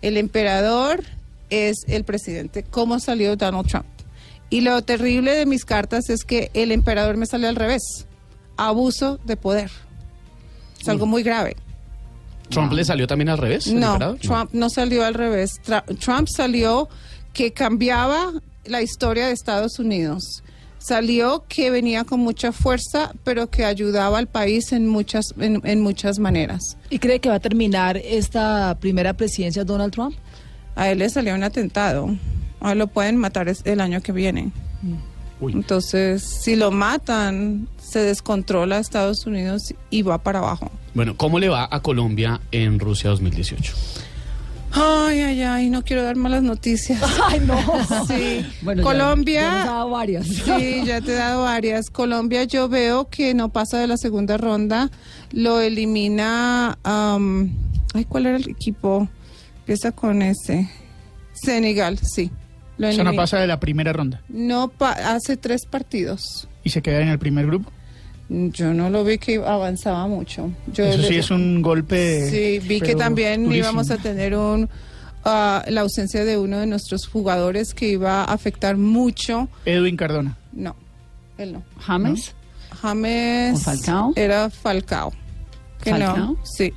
El 0.01 0.17
emperador 0.17 1.03
es 1.53 1.85
el 1.87 2.05
presidente, 2.05 2.63
como 2.65 2.99
salió 3.01 3.37
Donald 3.37 3.67
Trump. 3.69 3.87
Y 4.51 4.61
lo 4.63 4.83
terrible 4.83 5.33
de 5.35 5.47
mis 5.47 5.65
cartas 5.65 6.11
es 6.11 6.25
que 6.25 6.51
el 6.55 6.73
emperador 6.73 7.17
me 7.17 7.27
sale 7.27 7.47
al 7.49 7.57
revés. 7.57 8.07
Abuso 8.57 9.19
de 9.25 9.37
poder. 9.37 9.71
Es 10.81 10.89
algo 10.89 11.07
muy 11.07 11.23
grave. 11.23 11.57
¿Trump 12.51 12.73
le 12.73 12.85
salió 12.85 13.07
también 13.07 13.31
al 13.31 13.39
revés? 13.39 13.67
No? 13.73 13.99
Trump 14.17 14.51
no 14.53 14.69
salió 14.69 15.05
al 15.07 15.15
revés. 15.15 15.53
Tra- 15.67 15.85
Trump 15.99 16.29
salió 16.29 16.89
que 17.33 17.53
cambiaba 17.53 18.33
la 18.67 18.83
historia 18.83 19.27
de 19.27 19.33
Estados 19.33 19.79
Unidos. 19.79 20.43
Salió 20.79 21.45
que 21.49 21.71
venía 21.71 22.05
con 22.05 22.21
mucha 22.21 22.51
fuerza, 22.53 23.13
pero 23.25 23.49
que 23.49 23.65
ayudaba 23.65 24.19
al 24.19 24.27
país 24.27 24.73
en 24.73 24.87
muchas, 24.89 25.27
en, 25.39 25.61
en 25.65 25.81
muchas 25.81 26.19
maneras. 26.19 26.77
¿Y 26.91 26.99
cree 26.99 27.21
que 27.21 27.29
va 27.29 27.37
a 27.37 27.41
terminar 27.41 27.97
esta 27.97 28.77
primera 28.81 29.15
presidencia 29.15 29.65
Donald 29.65 29.93
Trump? 29.93 30.17
A 30.77 30.91
él 30.91 30.99
le 31.01 31.09
salió 31.11 31.35
un 31.35 31.43
atentado. 31.45 32.09
A 32.61 32.73
él 32.73 32.79
lo 32.79 32.87
pueden 32.87 33.17
matar 33.17 33.53
el 33.65 33.81
año 33.81 34.01
que 34.01 34.13
viene. 34.13 34.53
Entonces, 35.41 36.23
si 36.23 36.55
lo 36.55 36.71
matan, 36.71 37.67
se 37.79 37.99
descontrola 37.99 38.79
Estados 38.79 39.27
Unidos 39.27 39.75
y 39.91 40.03
va 40.03 40.19
para 40.19 40.39
abajo. 40.39 40.71
Bueno, 40.95 41.17
¿cómo 41.17 41.39
le 41.41 41.49
va 41.49 41.67
a 41.71 41.81
Colombia 41.81 42.41
en 42.53 42.79
Rusia 42.79 43.11
2018? 43.11 43.75
Ay, 44.75 45.21
ay, 45.21 45.43
ay, 45.43 45.69
no 45.71 45.83
quiero 45.83 46.03
dar 46.03 46.17
malas 46.17 46.43
noticias. 46.43 47.03
Ay, 47.27 47.41
no. 47.41 47.59
Sí. 48.07 48.47
Bueno, 48.63 48.81
ya- 48.83 48.85
Colombia. 48.89 49.41
ya 49.43 49.63
ha 49.63 49.67
dado 49.67 49.91
varias. 49.91 50.27
Sí, 50.27 50.83
ya 50.87 51.01
te 51.03 51.13
he 51.13 51.17
dado 51.17 51.43
varias. 51.43 51.91
Colombia 51.91 52.45
yo 52.45 52.69
veo 52.71 53.07
que 53.11 53.35
no 53.35 53.51
pasa 53.51 53.79
de 53.79 53.87
la 53.87 53.99
segunda 53.99 54.39
ronda. 54.39 54.91
Lo 55.33 55.61
elimina. 55.61 56.79
am, 56.85 57.51
ay, 57.93 58.07
¿cuál 58.07 58.27
era 58.27 58.37
el 58.39 58.49
equipo? 58.49 59.09
Empieza 59.63 59.93
con 59.93 60.23
ese. 60.23 60.69
Senegal, 61.33 61.99
sí. 61.99 62.31
Lo 62.79 62.89
Eso 62.89 63.05
no 63.05 63.13
pasa 63.15 63.39
de 63.39 63.47
la 63.47 63.61
primera 63.61 63.93
ronda. 63.93 64.21
No 64.29 64.69
pa- 64.69 64.93
hace 65.15 65.37
tres 65.37 65.67
partidos. 65.67 66.49
Y 66.65 66.71
se 66.71 66.83
queda 66.83 67.01
en 67.01 67.09
el 67.09 67.19
primer 67.19 67.47
grupo. 67.47 67.71
Yo 68.29 68.73
no 68.73 68.89
lo 68.91 69.05
vi 69.05 69.19
que 69.19 69.37
avanzaba 69.37 70.07
mucho. 70.09 70.51
Yo 70.73 70.85
Eso 70.85 71.03
sí 71.03 71.13
le- 71.15 71.19
es 71.19 71.31
un 71.31 71.61
golpe. 71.63 72.29
Sí, 72.31 72.67
vi 72.67 72.81
que 72.81 72.95
también 72.95 73.45
durísimo. 73.45 73.65
íbamos 73.67 73.91
a 73.91 73.99
tener 73.99 74.35
un 74.37 74.69
ah, 75.25 75.65
la 75.69 75.83
ausencia 75.83 76.25
de 76.25 76.39
uno 76.39 76.59
de 76.59 76.67
nuestros 76.67 77.07
jugadores 77.07 77.75
que 77.75 77.89
iba 77.89 78.23
a 78.23 78.33
afectar 78.33 78.77
mucho. 78.77 79.49
Edwin 79.65 79.97
Cardona. 79.97 80.37
No, 80.53 80.75
él 81.39 81.53
no. 81.53 81.63
James. 81.79 82.35
James 82.81 83.55
¿O 83.55 83.59
Falcao? 83.61 84.13
era 84.17 84.51
Falcao. 84.51 85.13
Que 85.83 85.91
¿Falcao? 85.91 86.17
no, 86.17 86.37
sí. 86.45 86.73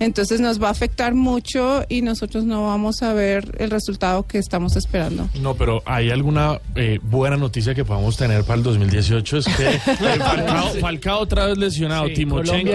Entonces 0.00 0.40
nos 0.40 0.60
va 0.62 0.68
a 0.68 0.70
afectar 0.72 1.14
mucho 1.14 1.84
y 1.88 2.02
nosotros 2.02 2.44
no 2.44 2.64
vamos 2.66 3.02
a 3.02 3.12
ver 3.12 3.54
el 3.58 3.70
resultado 3.70 4.26
que 4.26 4.38
estamos 4.38 4.74
esperando. 4.76 5.28
No, 5.40 5.54
pero 5.54 5.82
¿hay 5.86 6.10
alguna 6.10 6.58
eh, 6.74 6.98
buena 7.02 7.36
noticia 7.36 7.74
que 7.74 7.84
podamos 7.84 8.16
tener 8.16 8.42
para 8.44 8.56
el 8.56 8.62
2018? 8.64 9.36
Es 9.38 9.44
que 9.46 9.68
eh, 9.76 9.78
Falcao, 10.18 10.68
Falcao 10.80 11.20
otra 11.20 11.46
vez 11.46 11.58
lesionado, 11.58 12.08
Sí, 12.08 12.14
Timochenko 12.14 12.72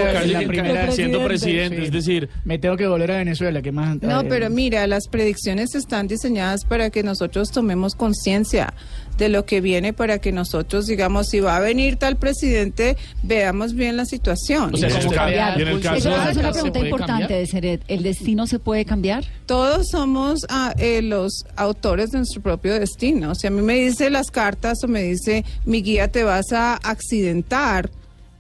siendo 0.91 1.23
Presidente. 1.25 1.77
Sí. 1.79 1.83
es 1.85 1.91
decir, 1.91 2.29
Me 2.43 2.57
tengo 2.59 2.77
que 2.77 2.87
volver 2.87 3.11
a 3.11 3.17
Venezuela, 3.17 3.61
que 3.61 3.71
más. 3.71 4.01
No, 4.01 4.21
eh, 4.21 4.25
pero 4.29 4.49
mira, 4.49 4.85
las 4.87 5.07
predicciones 5.07 5.75
están 5.75 6.07
diseñadas 6.07 6.63
para 6.65 6.89
que 6.89 7.03
nosotros 7.03 7.51
tomemos 7.51 7.95
conciencia 7.95 8.73
de 9.17 9.29
lo 9.29 9.45
que 9.45 9.61
viene, 9.61 9.93
para 9.93 10.19
que 10.19 10.31
nosotros 10.31 10.85
digamos, 10.87 11.29
si 11.29 11.39
va 11.39 11.55
a 11.55 11.59
venir 11.61 11.95
tal 11.95 12.17
presidente, 12.17 12.97
veamos 13.23 13.73
bien 13.73 13.95
la 13.97 14.05
situación. 14.05 14.73
O 14.73 14.77
sea, 14.77 14.89
Y 14.89 14.91
en 14.93 14.97
el 15.01 15.11
cambiar. 15.13 15.57
y 15.59 15.61
en 15.61 15.67
el 15.69 15.79
caso 15.81 16.09
Esa 16.09 16.25
de- 16.25 16.31
es 16.31 16.37
una 16.37 16.47
¿Se 16.47 16.59
pregunta 16.61 16.79
puede 16.79 16.89
importante 17.21 17.27
cambiar? 17.27 17.39
de 17.39 17.47
Seret. 17.47 17.81
¿El 17.87 18.03
destino 18.03 18.47
se 18.47 18.59
puede 18.59 18.85
cambiar? 18.85 19.23
Todos 19.45 19.89
somos 19.89 20.45
ah, 20.49 20.73
eh, 20.77 21.01
los 21.01 21.45
autores 21.55 22.11
de 22.11 22.19
nuestro 22.19 22.41
propio 22.41 22.73
destino. 22.79 23.35
Si 23.35 23.47
a 23.47 23.49
mí 23.51 23.61
me 23.61 23.75
dice 23.75 24.09
las 24.09 24.31
cartas 24.31 24.83
o 24.83 24.87
me 24.87 25.03
dice, 25.03 25.43
mi 25.65 25.81
guía 25.81 26.11
te 26.11 26.23
vas 26.23 26.51
a 26.51 26.75
accidentar, 26.75 27.89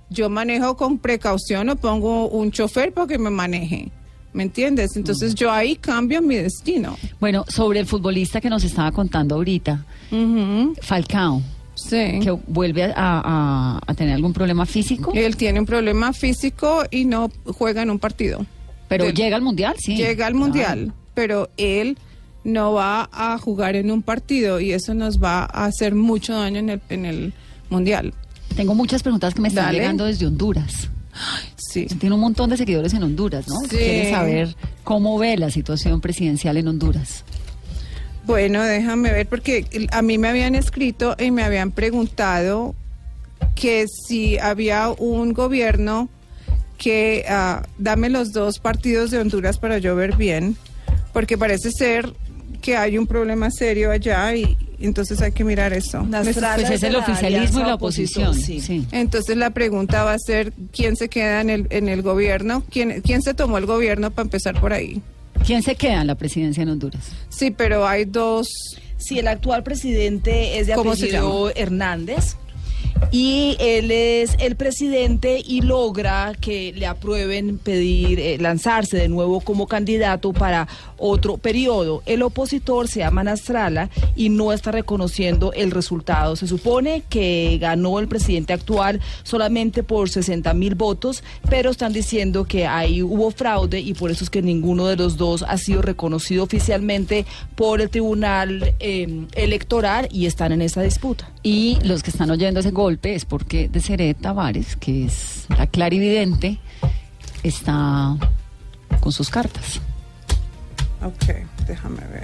yo 0.09 0.29
manejo 0.29 0.77
con 0.77 0.97
precaución 0.99 1.69
o 1.69 1.75
pongo 1.75 2.27
un 2.29 2.51
chofer 2.51 2.93
para 2.93 3.07
que 3.07 3.17
me 3.17 3.29
maneje. 3.29 3.89
¿Me 4.33 4.43
entiendes? 4.43 4.97
Entonces 4.97 5.33
yo 5.33 5.49
ahí 5.49 5.77
cambio 5.77 6.21
mi 6.21 6.35
destino. 6.35 6.97
Bueno, 7.21 7.45
sobre 7.47 7.79
el 7.79 7.85
futbolista 7.85 8.41
que 8.41 8.49
nos 8.49 8.65
estaba 8.65 8.91
contando 8.91 9.35
ahorita, 9.35 9.85
Falcao, 10.81 11.41
Sí. 11.75 12.19
que 12.21 12.31
vuelve 12.47 12.83
a, 12.83 12.91
a- 12.95 13.81
a 13.85 13.93
tener 13.93 14.13
algún 14.15 14.33
problema 14.33 14.65
físico, 14.65 15.11
Él 15.13 15.35
tiene 15.35 15.59
un 15.59 15.65
problema 15.65 16.13
físico 16.13 16.83
y 16.91 17.05
no 17.05 17.29
juega 17.45 17.81
en 17.81 17.89
un 17.89 17.99
partido. 17.99 18.45
Pero 18.97 19.13
llega 19.13 19.35
al 19.35 19.41
mundial, 19.41 19.75
sí. 19.77 19.95
Llega 19.95 20.27
al 20.27 20.35
mundial, 20.35 20.93
pero 21.13 21.49
él 21.57 21.97
no 22.43 22.73
va 22.73 23.09
a 23.11 23.37
jugar 23.37 23.75
en 23.75 23.91
un 23.91 24.01
partido 24.01 24.59
y 24.59 24.71
eso 24.71 24.93
nos 24.93 25.21
va 25.21 25.43
a 25.43 25.65
hacer 25.65 25.95
mucho 25.95 26.33
daño 26.33 26.59
en 26.59 26.69
el, 26.69 26.81
en 26.89 27.05
el 27.05 27.33
mundial. 27.69 28.13
Tengo 28.55 28.75
muchas 28.75 29.03
preguntas 29.03 29.33
que 29.33 29.41
me 29.41 29.47
están 29.49 29.65
Dale. 29.65 29.79
llegando 29.79 30.05
desde 30.05 30.27
Honduras. 30.27 30.89
Sí. 31.57 31.85
Tiene 31.85 32.15
un 32.15 32.21
montón 32.21 32.49
de 32.49 32.57
seguidores 32.57 32.93
en 32.93 33.03
Honduras, 33.03 33.47
¿no? 33.47 33.59
Sí. 33.61 33.69
Quiere 33.69 34.11
saber 34.11 34.55
cómo 34.83 35.17
ve 35.17 35.37
la 35.37 35.49
situación 35.49 36.01
presidencial 36.01 36.57
en 36.57 36.67
Honduras. 36.67 37.23
Bueno, 38.25 38.63
déjame 38.63 39.11
ver 39.11 39.27
porque 39.27 39.65
a 39.91 40.01
mí 40.01 40.17
me 40.17 40.27
habían 40.27 40.55
escrito 40.55 41.15
y 41.19 41.31
me 41.31 41.43
habían 41.43 41.71
preguntado 41.71 42.75
que 43.55 43.85
si 43.87 44.37
había 44.37 44.89
un 44.89 45.33
gobierno 45.33 46.09
que 46.77 47.25
ah, 47.29 47.63
dame 47.77 48.09
los 48.09 48.31
dos 48.31 48.59
partidos 48.59 49.11
de 49.11 49.19
Honduras 49.19 49.57
para 49.57 49.77
yo 49.77 49.95
ver 49.95 50.15
bien, 50.15 50.57
porque 51.13 51.37
parece 51.37 51.71
ser 51.71 52.13
que 52.61 52.75
hay 52.75 52.97
un 52.97 53.05
problema 53.05 53.51
serio 53.51 53.91
allá 53.91 54.35
y 54.35 54.57
entonces 54.79 55.21
hay 55.21 55.31
que 55.31 55.43
mirar 55.43 55.71
eso. 55.73 56.03
Nasrallah 56.03 56.55
Pues 56.55 56.69
es 56.69 56.83
el 56.83 56.93
la 56.93 56.99
oficialismo 56.99 57.59
y 57.59 57.63
la 57.63 57.75
oposición. 57.75 58.33
sí. 58.33 58.59
sí. 58.59 58.85
Entonces 58.91 59.37
la 59.37 59.51
pregunta 59.51 60.03
va 60.03 60.13
a 60.13 60.19
ser 60.19 60.53
quién 60.71 60.95
se 60.95 61.09
queda 61.09 61.41
en 61.41 61.49
el 61.49 61.67
en 61.69 61.89
el 61.89 62.01
gobierno, 62.01 62.63
quién 62.69 63.01
quién 63.01 63.21
se 63.21 63.33
tomó 63.33 63.57
el 63.57 63.65
gobierno 63.65 64.11
para 64.11 64.25
empezar 64.25 64.59
por 64.59 64.73
ahí. 64.73 65.01
¿Quién 65.45 65.61
se 65.63 65.75
queda 65.75 66.01
en 66.01 66.07
la 66.07 66.15
presidencia 66.15 66.63
en 66.63 66.69
Honduras? 66.69 67.11
Sí, 67.29 67.51
pero 67.51 67.87
hay 67.87 68.05
dos. 68.05 68.47
Sí, 68.97 69.19
el 69.19 69.27
actual 69.27 69.63
presidente 69.63 70.57
es 70.57 70.67
de 70.67 70.73
¿Cómo 70.73 70.95
se 70.95 71.03
apellido 71.05 71.51
Hernández. 71.55 72.35
Y 73.17 73.55
él 73.59 73.91
es 73.91 74.35
el 74.39 74.57
presidente 74.57 75.41
y 75.41 75.61
logra 75.61 76.33
que 76.37 76.73
le 76.73 76.85
aprueben 76.85 77.59
pedir 77.59 78.19
eh, 78.19 78.37
lanzarse 78.39 78.97
de 78.97 79.07
nuevo 79.07 79.39
como 79.39 79.67
candidato 79.67 80.33
para 80.33 80.67
otro 80.97 81.37
periodo. 81.37 82.03
El 82.05 82.23
opositor 82.23 82.89
se 82.89 82.99
llama 82.99 83.23
Nastrala 83.23 83.89
y 84.17 84.27
no 84.27 84.51
está 84.51 84.73
reconociendo 84.73 85.53
el 85.53 85.71
resultado. 85.71 86.35
Se 86.35 86.45
supone 86.45 87.03
que 87.07 87.57
ganó 87.57 87.99
el 87.99 88.09
presidente 88.09 88.51
actual 88.51 88.99
solamente 89.23 89.81
por 89.81 90.09
60 90.09 90.53
mil 90.53 90.75
votos, 90.75 91.23
pero 91.49 91.69
están 91.69 91.93
diciendo 91.93 92.43
que 92.43 92.67
ahí 92.67 93.01
hubo 93.01 93.31
fraude 93.31 93.79
y 93.79 93.93
por 93.93 94.11
eso 94.11 94.25
es 94.25 94.29
que 94.29 94.41
ninguno 94.41 94.87
de 94.87 94.97
los 94.97 95.15
dos 95.15 95.45
ha 95.47 95.57
sido 95.57 95.81
reconocido 95.81 96.43
oficialmente 96.43 97.25
por 97.55 97.79
el 97.79 97.89
Tribunal 97.89 98.75
eh, 98.81 99.25
Electoral 99.35 100.09
y 100.11 100.25
están 100.25 100.51
en 100.51 100.61
esa 100.61 100.81
disputa. 100.81 101.31
Y 101.45 101.77
los 101.83 102.01
que 102.01 102.09
están 102.09 102.31
oyendo 102.31 102.59
ese 102.59 102.71
golpe 102.71 103.13
es 103.13 103.23
porque 103.23 103.69
Deseret 103.69 104.17
Tavares, 104.19 104.75
que 104.75 105.05
es 105.05 105.45
la 105.55 105.67
clarividente, 105.67 106.57
está 107.43 108.17
con 108.99 109.11
sus 109.11 109.29
cartas. 109.29 109.79
Ok, 111.03 111.35
déjame 111.67 112.01
ver. 112.07 112.23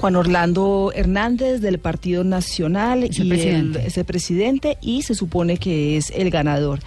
Juan 0.00 0.14
Orlando 0.14 0.92
Hernández 0.94 1.60
del 1.60 1.80
Partido 1.80 2.22
Nacional 2.22 3.02
Es 3.02 3.18
el 3.18 3.26
y 3.26 3.28
presidente. 3.30 3.80
el, 3.80 3.86
es 3.86 3.98
el 3.98 4.04
presidente 4.04 4.78
y 4.80 5.02
se 5.02 5.16
supone 5.16 5.56
que 5.56 5.96
es 5.96 6.10
el 6.14 6.30
ganador. 6.30 6.78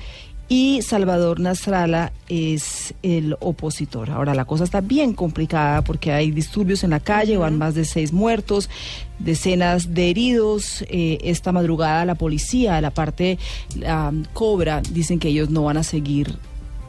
Y 0.48 0.84
Salvador 0.84 1.40
Nasralla 1.40 2.12
es 2.30 2.94
el 3.02 3.36
opositor. 3.40 4.12
Ahora 4.12 4.36
la 4.36 4.46
cosa 4.46 4.64
está 4.64 4.80
bien 4.80 5.14
complicada 5.14 5.82
porque 5.84 6.12
hay 6.12 6.30
disturbios 6.30 6.84
en 6.84 6.92
la 6.92 7.00
calle, 7.00 7.36
van 7.38 7.58
más 7.58 7.74
de 7.74 7.84
seis 7.84 8.14
muertos, 8.14 8.70
decenas 9.18 9.96
de 9.96 10.12
heridos. 10.12 10.84
Eh, 10.88 11.18
esta 11.24 11.52
madrugada 11.52 12.06
la 12.06 12.14
policía, 12.14 12.80
la 12.80 12.92
parte 12.92 13.40
la, 13.76 14.14
Cobra, 14.34 14.82
dicen 14.92 15.18
que 15.18 15.30
ellos 15.30 15.50
no 15.50 15.64
van 15.64 15.78
a 15.78 15.84
seguir 15.84 16.38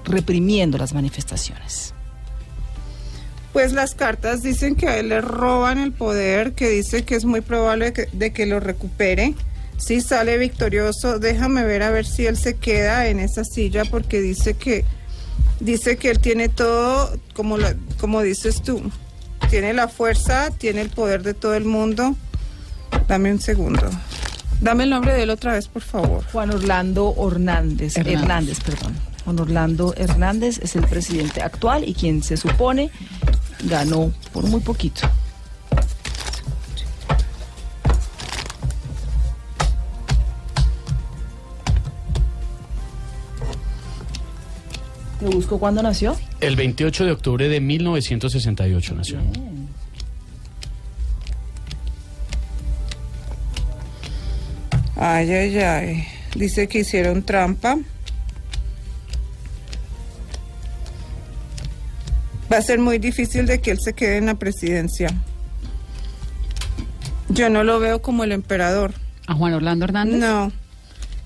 reprimiendo 0.05 0.77
las 0.77 0.93
manifestaciones. 0.93 1.95
Pues 3.55 3.73
las 3.73 3.95
cartas 3.95 4.43
dicen 4.43 4.75
que 4.75 4.87
a 4.87 4.99
él 4.99 5.09
le 5.09 5.23
roban 5.23 5.79
el 5.79 5.93
poder, 5.93 6.53
que 6.53 6.69
dice 6.69 7.05
que 7.07 7.15
es 7.15 7.25
muy 7.25 7.41
probable 7.41 7.95
que- 7.95 8.07
de 8.13 8.35
que 8.35 8.45
lo 8.45 8.61
recupere. 8.61 9.35
Si 9.79 10.01
sale 10.01 10.39
victorioso, 10.39 11.19
déjame 11.19 11.65
ver 11.65 11.83
a 11.83 11.91
ver 11.91 12.07
si 12.07 12.27
él 12.27 12.37
se 12.37 12.57
queda 12.57 13.09
en 13.09 13.21
esa 13.21 13.45
silla 13.45 13.85
porque 13.85 14.21
dice 14.21 14.55
que 14.55 14.85
dice 15.61 15.97
que 15.97 16.11
él 16.11 16.19
tiene 16.19 16.49
todo 16.49 17.17
como 17.35 17.59
la- 17.59 17.75
como 18.01 18.23
dices 18.23 18.63
tú. 18.63 18.83
Tiene 19.51 19.73
la 19.75 19.87
fuerza, 19.89 20.51
tiene 20.51 20.81
el 20.81 20.89
poder 20.91 21.23
de 21.23 21.35
todo 21.35 21.55
el 21.55 21.65
mundo. 21.65 22.17
Dame 23.07 23.31
un 23.33 23.41
segundo. 23.41 23.89
Dame 24.61 24.85
el 24.85 24.91
nombre 24.91 25.13
de 25.15 25.23
él 25.25 25.31
otra 25.31 25.53
vez, 25.53 25.69
por 25.69 25.83
favor. 25.83 26.25
Juan 26.33 26.51
Orlando 26.51 27.15
Hernández, 27.31 27.97
Hernández. 27.97 28.21
Hernández, 28.23 28.61
perdón. 28.61 28.95
Juan 29.25 29.39
Orlando 29.41 29.95
Hernández 29.97 30.59
es 30.63 30.75
el 30.77 30.87
presidente 30.87 31.43
actual 31.43 31.87
y 31.87 31.95
quien 31.95 32.23
se 32.23 32.37
supone 32.37 32.91
ganó 33.65 34.13
por 34.33 34.45
muy 34.45 34.61
poquito. 34.61 35.03
¿Te 45.19 45.27
busco 45.27 45.59
cuándo 45.59 45.83
nació? 45.83 46.17
El 46.41 46.57
28 46.57 47.05
de 47.07 47.13
octubre 47.13 47.49
de 47.49 47.61
1968 47.61 48.95
nació. 48.95 49.19
Ay, 54.97 55.31
ay, 55.31 55.59
ay. 55.59 56.05
Dice 56.35 56.69
que 56.69 56.81
hicieron 56.81 57.23
trampa. 57.23 57.79
Va 62.53 62.59
a 62.59 62.63
ser 62.63 62.79
muy 62.79 62.99
difícil 62.99 63.47
de 63.47 63.61
que 63.61 63.71
él 63.73 63.79
se 63.81 63.95
quede 63.95 64.19
en 64.19 64.27
la 64.27 64.35
presidencia. 64.35 65.09
Yo 67.29 67.51
no 67.51 67.65
lo 67.65 67.81
veo 67.81 68.03
como 68.03 68.25
el 68.25 68.33
emperador. 68.33 68.93
¿A 69.27 69.35
Juan 69.35 69.55
Orlando 69.55 69.85
Hernández? 69.85 70.21
No. 70.21 70.53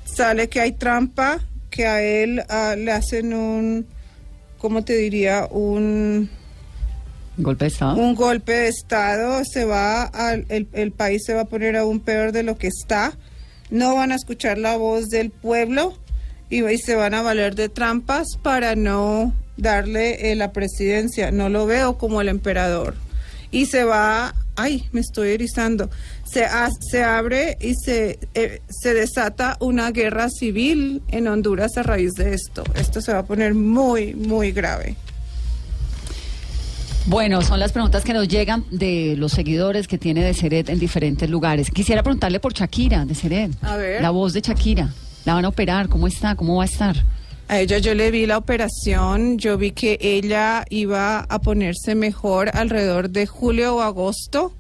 Sale 0.05 0.49
que 0.49 0.61
hay 0.61 0.73
trampa 0.73 1.41
que 1.81 1.87
a 1.87 2.03
él 2.03 2.43
ah, 2.51 2.75
le 2.77 2.93
hacen 2.93 3.33
un, 3.33 3.87
¿cómo 4.59 4.85
te 4.85 4.95
diría? 4.99 5.49
Un, 5.51 6.29
¿Golpe 7.39 7.65
de 7.65 7.69
Estado? 7.71 7.97
un 7.97 8.15
golpe 8.15 8.53
de 8.53 8.69
Estado. 8.69 9.43
Se 9.47 9.65
va 9.65 10.03
al, 10.03 10.45
el, 10.51 10.69
el 10.75 10.93
país 10.93 11.23
se 11.25 11.33
va 11.33 11.41
a 11.41 11.45
poner 11.47 11.77
aún 11.79 12.01
peor 12.01 12.33
de 12.33 12.43
lo 12.43 12.59
que 12.59 12.67
está. 12.67 13.17
No 13.71 13.95
van 13.95 14.13
a 14.13 14.17
escuchar 14.17 14.59
la 14.59 14.77
voz 14.77 15.09
del 15.09 15.31
pueblo 15.31 15.97
y, 16.51 16.63
y 16.63 16.77
se 16.77 16.97
van 16.97 17.15
a 17.15 17.23
valer 17.23 17.55
de 17.55 17.71
trampas 17.71 18.37
para 18.43 18.75
no 18.75 19.33
darle 19.57 20.33
eh, 20.33 20.35
la 20.35 20.53
presidencia. 20.53 21.31
No 21.31 21.49
lo 21.49 21.65
veo 21.65 21.97
como 21.97 22.21
el 22.21 22.29
emperador. 22.29 22.95
Y 23.51 23.65
se 23.67 23.85
va, 23.85 24.35
ay, 24.55 24.87
me 24.93 25.01
estoy 25.01 25.31
erizando. 25.31 25.89
Se, 26.33 26.47
se 26.81 27.03
abre 27.03 27.59
y 27.61 27.75
se, 27.75 28.19
eh, 28.35 28.61
se 28.69 28.95
desata 28.95 29.57
una 29.61 29.91
guerra 29.91 30.29
civil 30.29 31.03
en 31.09 31.27
Honduras 31.27 31.77
a 31.77 31.83
raíz 31.83 32.13
de 32.13 32.35
esto. 32.35 32.63
Esto 32.75 33.01
se 33.01 33.13
va 33.13 33.21
a 33.21 33.25
poner 33.25 33.55
muy, 33.55 34.15
muy 34.15 34.53
grave. 34.53 34.97
Bueno, 37.07 37.43
son 37.43 37.59
las 37.59 37.73
preguntas 37.73 38.05
que 38.05 38.13
nos 38.13 38.29
llegan 38.29 38.65
de 38.71 39.15
los 39.17 39.33
seguidores 39.33 39.89
que 39.89 39.99
tiene 39.99 40.23
de 40.23 40.35
Seret 40.35 40.69
en 40.69 40.79
diferentes 40.79 41.29
lugares. 41.29 41.71
Quisiera 41.71 42.03
preguntarle 42.03 42.39
por 42.39 42.53
Shakira, 42.53 43.05
de 43.05 43.15
Seret. 43.15 43.53
A 43.63 43.77
ver. 43.77 44.03
La 44.03 44.11
voz 44.11 44.33
de 44.33 44.43
Shakira. 44.43 44.91
¿La 45.25 45.35
van 45.35 45.45
a 45.45 45.49
operar? 45.49 45.89
¿Cómo 45.89 46.07
está? 46.07 46.37
¿Cómo 46.37 46.57
va 46.57 46.63
a 46.63 46.67
estar? 46.67 46.97
A 47.49 47.59
ella 47.59 47.79
yo 47.79 47.95
le 47.97 48.13
vi 48.13 48.27
la 48.27 48.39
operación, 48.39 49.37
yo 49.39 49.59
vi 49.59 49.73
que 49.73 49.99
ella 50.01 50.65
iba 50.71 51.21
a 51.21 51.41
ponerse 51.41 51.97
mejor 51.97 52.51
alrededor 52.55 53.11
de 53.11 53.27
julio 53.27 53.75
o 53.75 53.81
agosto. 53.81 54.55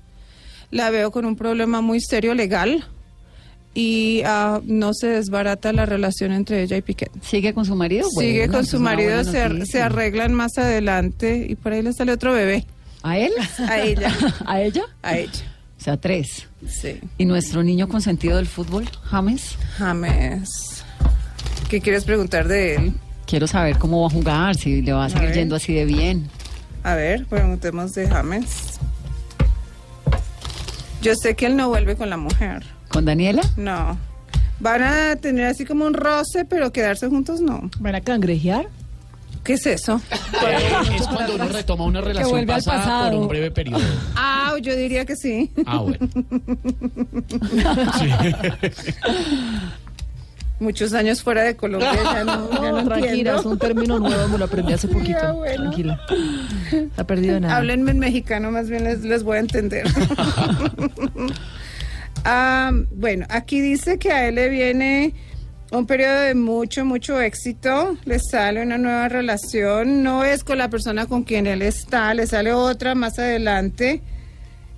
La 0.71 0.91
veo 0.91 1.11
con 1.11 1.25
un 1.25 1.37
problema 1.37 1.81
muy 1.81 2.01
serio 2.01 2.35
legal 2.35 2.85
y 3.75 4.23
ah, 4.25 4.61
no 4.65 4.93
se 4.95 5.09
desbarata 5.09 5.73
la 5.73 5.87
relación 5.87 6.33
entre 6.33 6.63
ella 6.63 6.77
y 6.77 6.83
Piquet. 6.83 7.11
¿Sigue 7.23 7.55
con 7.55 7.65
su 7.65 7.75
marido? 7.77 8.09
Sigue 8.19 8.49
con 8.49 8.67
su 8.67 8.81
marido, 8.81 9.23
se, 9.25 9.41
ar- 9.43 9.67
se 9.67 9.83
arreglan 9.83 10.33
más 10.35 10.59
adelante 10.59 11.47
y 11.49 11.55
por 11.57 11.73
ahí 11.73 11.83
le 11.83 11.93
sale 11.93 12.13
otro 12.13 12.33
bebé. 12.33 12.65
¿A 13.03 13.17
él? 13.19 13.33
A 13.69 13.81
ella. 13.81 14.13
¿A 14.47 14.61
ella? 14.61 14.83
A 15.03 15.17
ella. 15.17 15.31
O 15.79 15.83
sea, 15.83 15.97
tres. 15.97 16.47
Sí. 16.69 17.01
¿Y 17.17 17.25
nuestro 17.25 17.63
niño 17.63 17.89
consentido 17.89 18.37
del 18.37 18.47
fútbol, 18.47 18.89
James? 19.05 19.57
James. 19.79 20.85
¿Qué 21.71 21.81
quieres 21.81 22.05
preguntar 22.05 22.49
de 22.49 22.75
él? 22.75 22.93
Quiero 23.27 23.47
saber 23.47 23.79
cómo 23.79 24.03
va 24.03 24.09
a 24.09 24.11
jugar, 24.11 24.57
si 24.57 24.83
le 24.83 24.93
va 24.93 25.07
a 25.07 25.11
seguir 25.11 25.33
yendo 25.33 25.55
así 25.57 25.73
de 25.73 25.85
bien. 25.85 26.29
A 26.83 26.95
ver, 26.97 27.25
preguntemos 27.27 27.93
de 27.95 28.09
James. 28.09 28.79
Yo 31.03 31.15
sé 31.15 31.35
que 31.35 31.47
él 31.47 31.57
no 31.57 31.69
vuelve 31.69 31.97
con 31.97 32.11
la 32.11 32.17
mujer. 32.17 32.63
¿Con 32.89 33.05
Daniela? 33.05 33.43
No. 33.57 33.99
Van 34.59 34.83
a 34.83 35.17
tener 35.17 35.47
así 35.47 35.65
como 35.65 35.87
un 35.87 35.95
roce, 35.95 36.45
pero 36.45 36.73
quedarse 36.73 37.09
juntos 37.09 37.41
no. 37.41 37.71
¿Van 37.79 37.95
a 37.95 38.01
cangrejear? 38.01 38.67
¿Qué 39.43 39.55
es 39.55 39.67
eso? 39.67 40.01
Eh, 40.43 40.97
es 40.97 41.07
cuando 41.07 41.35
uno 41.35 41.49
retoma 41.49 41.85
una 41.85 42.01
relación 42.01 42.47
pasada 42.47 42.79
pasado. 42.79 43.11
por 43.11 43.21
un 43.21 43.29
breve 43.29 43.51
periodo. 43.51 43.83
Ah, 44.17 44.55
yo 44.63 44.75
diría 44.75 45.05
que 45.05 45.15
sí. 45.15 45.51
Ah, 45.67 45.79
bueno. 45.79 45.99
Muchos 50.61 50.93
años 50.93 51.23
fuera 51.23 51.43
de 51.43 51.57
Colombia, 51.57 51.91
ya 51.95 52.23
no, 52.25 52.51
ya 52.63 52.71
no 52.71 52.85
tranquila, 52.85 53.09
entiendo. 53.09 53.41
es 53.41 53.47
un 53.47 53.59
término 53.59 53.99
nuevo, 53.99 54.29
me 54.29 54.39
lo 54.39 54.45
aprendí 54.45 54.73
hace 54.75 54.89
poquito. 54.89 55.19
Ya, 55.19 55.33
bueno. 55.33 55.63
Tranquila. 55.63 56.01
No 56.73 56.89
ha 56.97 57.05
perdido 57.05 57.41
nada. 57.41 57.57
Háblenme 57.57 57.91
en 57.93 57.99
mexicano, 57.99 58.51
más 58.51 58.69
bien 58.69 58.85
les, 58.85 59.01
les 59.01 59.23
voy 59.23 59.39
a 59.39 59.41
entender. 59.41 59.87
Ah, 62.25 62.71
bueno, 62.91 63.25
aquí 63.31 63.63
dice 63.63 63.99
que 63.99 64.13
a 64.13 64.29
él 64.29 64.35
le 64.35 64.51
viene 64.51 65.15
un 65.71 65.87
periodo 65.87 66.21
de 66.21 66.35
mucho, 66.35 66.85
mucho 66.85 67.19
éxito. 67.19 67.97
Le 68.05 68.19
sale 68.19 68.63
una 68.63 68.77
nueva 68.77 69.09
relación. 69.09 70.03
No 70.03 70.23
es 70.25 70.45
con 70.45 70.59
la 70.59 70.69
persona 70.69 71.07
con 71.07 71.23
quien 71.23 71.47
él 71.47 71.63
está, 71.63 72.13
le 72.13 72.27
sale 72.27 72.53
otra 72.53 72.95
más 72.95 73.19
adelante. 73.19 74.03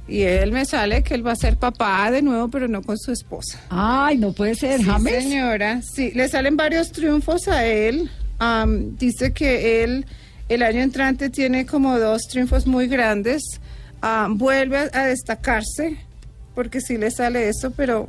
Y 0.08 0.22
él 0.22 0.52
me 0.52 0.64
sale 0.64 1.02
que 1.02 1.14
él 1.14 1.26
va 1.26 1.32
a 1.32 1.36
ser 1.36 1.56
papá 1.56 2.10
de 2.10 2.22
nuevo, 2.22 2.48
pero 2.48 2.68
no 2.68 2.82
con 2.82 2.98
su 2.98 3.12
esposa. 3.12 3.60
Ay, 3.70 4.18
no 4.18 4.32
puede 4.32 4.54
ser, 4.54 4.78
Sí, 4.80 4.84
James. 4.84 5.22
señora. 5.24 5.80
Sí, 5.82 6.10
le 6.14 6.28
salen 6.28 6.56
varios 6.56 6.90
triunfos 6.92 7.48
a 7.48 7.64
él. 7.64 8.10
Am, 8.38 8.96
dice 8.98 9.32
que 9.32 9.84
él 9.84 10.04
el 10.48 10.62
año 10.62 10.80
entrante 10.82 11.30
tiene 11.30 11.64
como 11.66 11.98
dos 11.98 12.22
triunfos 12.28 12.66
muy 12.66 12.88
grandes. 12.88 13.42
Vuelve 14.30 14.78
a, 14.78 14.90
a 14.92 15.06
destacarse 15.06 15.96
porque 16.54 16.80
sí 16.80 16.98
le 16.98 17.10
sale 17.10 17.48
eso, 17.48 17.70
pero 17.70 18.04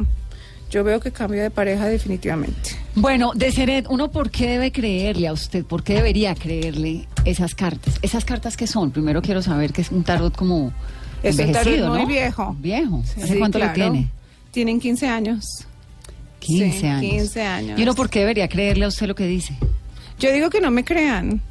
yo 0.71 0.83
veo 0.83 0.99
que 0.99 1.11
cambia 1.11 1.43
de 1.43 1.51
pareja 1.51 1.85
definitivamente. 1.87 2.71
Bueno, 2.95 3.31
de 3.35 3.51
Seret, 3.51 3.85
¿uno 3.89 4.09
por 4.11 4.31
qué 4.31 4.47
debe 4.47 4.71
creerle 4.71 5.27
a 5.27 5.33
usted? 5.33 5.63
¿Por 5.63 5.83
qué 5.83 5.93
debería 5.93 6.33
creerle 6.35 7.07
esas 7.25 7.53
cartas? 7.55 7.99
¿Esas 8.01 8.25
cartas 8.25 8.57
qué 8.57 8.65
son? 8.67 8.91
Primero 8.91 9.21
quiero 9.21 9.41
saber 9.43 9.71
que 9.71 9.81
es 9.81 9.91
un 9.91 10.03
tarot 10.03 10.35
como 10.35 10.73
Es 11.23 11.39
un 11.39 11.51
tarot 11.51 11.57
envejecido, 11.67 11.89
muy 11.89 11.99
¿no? 12.01 12.07
viejo. 12.07 12.55
Viejo. 12.59 13.03
¿Hace 13.21 13.37
cuánto 13.39 13.57
claro. 13.59 13.73
le 13.73 13.79
tiene? 13.81 14.07
Tienen 14.51 14.79
15 14.79 15.07
años. 15.07 15.45
15 16.39 16.79
Sí, 16.79 16.85
años. 16.85 17.01
15 17.11 17.41
años. 17.41 17.79
¿Y 17.79 17.83
uno 17.83 17.95
por 17.95 18.09
qué 18.09 18.19
debería 18.19 18.47
creerle 18.47 18.85
a 18.85 18.89
usted 18.89 19.07
lo 19.07 19.15
que 19.15 19.25
dice? 19.25 19.55
Yo 20.19 20.31
digo 20.31 20.49
que 20.49 20.59
no 20.61 20.69
me 20.71 20.83
crean. 20.83 21.41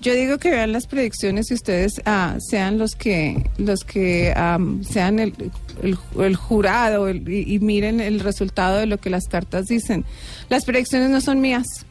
Yo 0.00 0.14
digo 0.14 0.38
que 0.38 0.50
vean 0.50 0.72
las 0.72 0.86
predicciones 0.88 1.50
y 1.50 1.54
ustedes 1.54 2.02
ah, 2.06 2.36
sean 2.40 2.76
los 2.76 2.96
que 2.96 3.48
los 3.56 3.84
que 3.84 4.34
sean 4.82 5.18
el, 5.20 5.32
el- 5.82 5.96
el 6.20 6.36
jurado 6.36 7.06
el- 7.08 7.28
y, 7.28 7.54
y 7.54 7.58
miren 7.60 8.00
el 8.00 8.18
resultado 8.20 8.78
de 8.78 8.86
lo 8.86 8.98
que 8.98 9.10
las 9.10 9.26
cartas 9.28 9.68
dicen. 9.68 10.04
Las 10.48 10.64
predicciones 10.64 11.08
no 11.10 11.20
son 11.20 11.40
mías. 11.40 11.86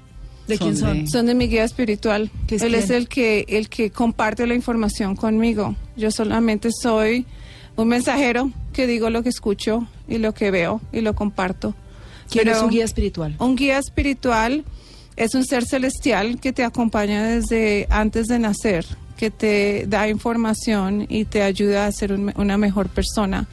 ¿De 0.52 0.58
quién 0.60 0.78
son? 0.78 1.08
Son 1.08 1.26
de 1.26 1.34
mi 1.36 1.48
guía 1.48 1.64
espiritual. 1.64 2.30
¿Qué 2.48 2.56
es 2.56 2.62
Él 2.62 2.76
es 2.76 2.90
el 2.90 3.08
que 3.08 3.46
el 3.50 3.70
que 3.70 3.90
comparte 3.92 4.46
la 4.48 4.54
información 4.56 5.16
conmigo. 5.16 5.76
Yo 5.98 6.12
solamente 6.12 6.70
soy 6.72 7.26
un 7.76 7.88
mensajero 7.88 8.52
que 8.74 8.88
digo 8.88 9.10
lo 9.10 9.24
que 9.24 9.30
escucho 9.30 9.88
y 10.08 10.18
lo 10.18 10.34
que 10.34 10.52
veo 10.52 10.82
y 10.92 11.02
lo 11.02 11.16
comparto. 11.16 11.74
¿Quién 12.30 12.48
es 12.48 12.58
su 12.60 12.68
guía 12.70 12.86
espiritual? 12.86 13.36
un 13.40 13.56
guía 13.56 13.78
espiritual 13.78 14.64
es 15.18 15.36
un 15.36 15.44
ser 15.46 15.66
celestial 15.66 16.40
que 16.40 16.54
te 16.54 16.64
acompaña 16.64 17.24
desde 17.26 17.88
antes 17.90 18.28
de 18.28 18.40
nacer, 18.40 18.86
que 19.18 19.30
te 19.30 19.86
da 19.88 20.08
información 20.08 21.06
y 21.10 21.26
te 21.26 21.42
ayuda 21.44 21.86
a 21.86 21.92
ser 21.92 22.14
un- 22.14 22.32
una 22.38 22.58
mejor 22.58 22.88
persona, 22.90 23.48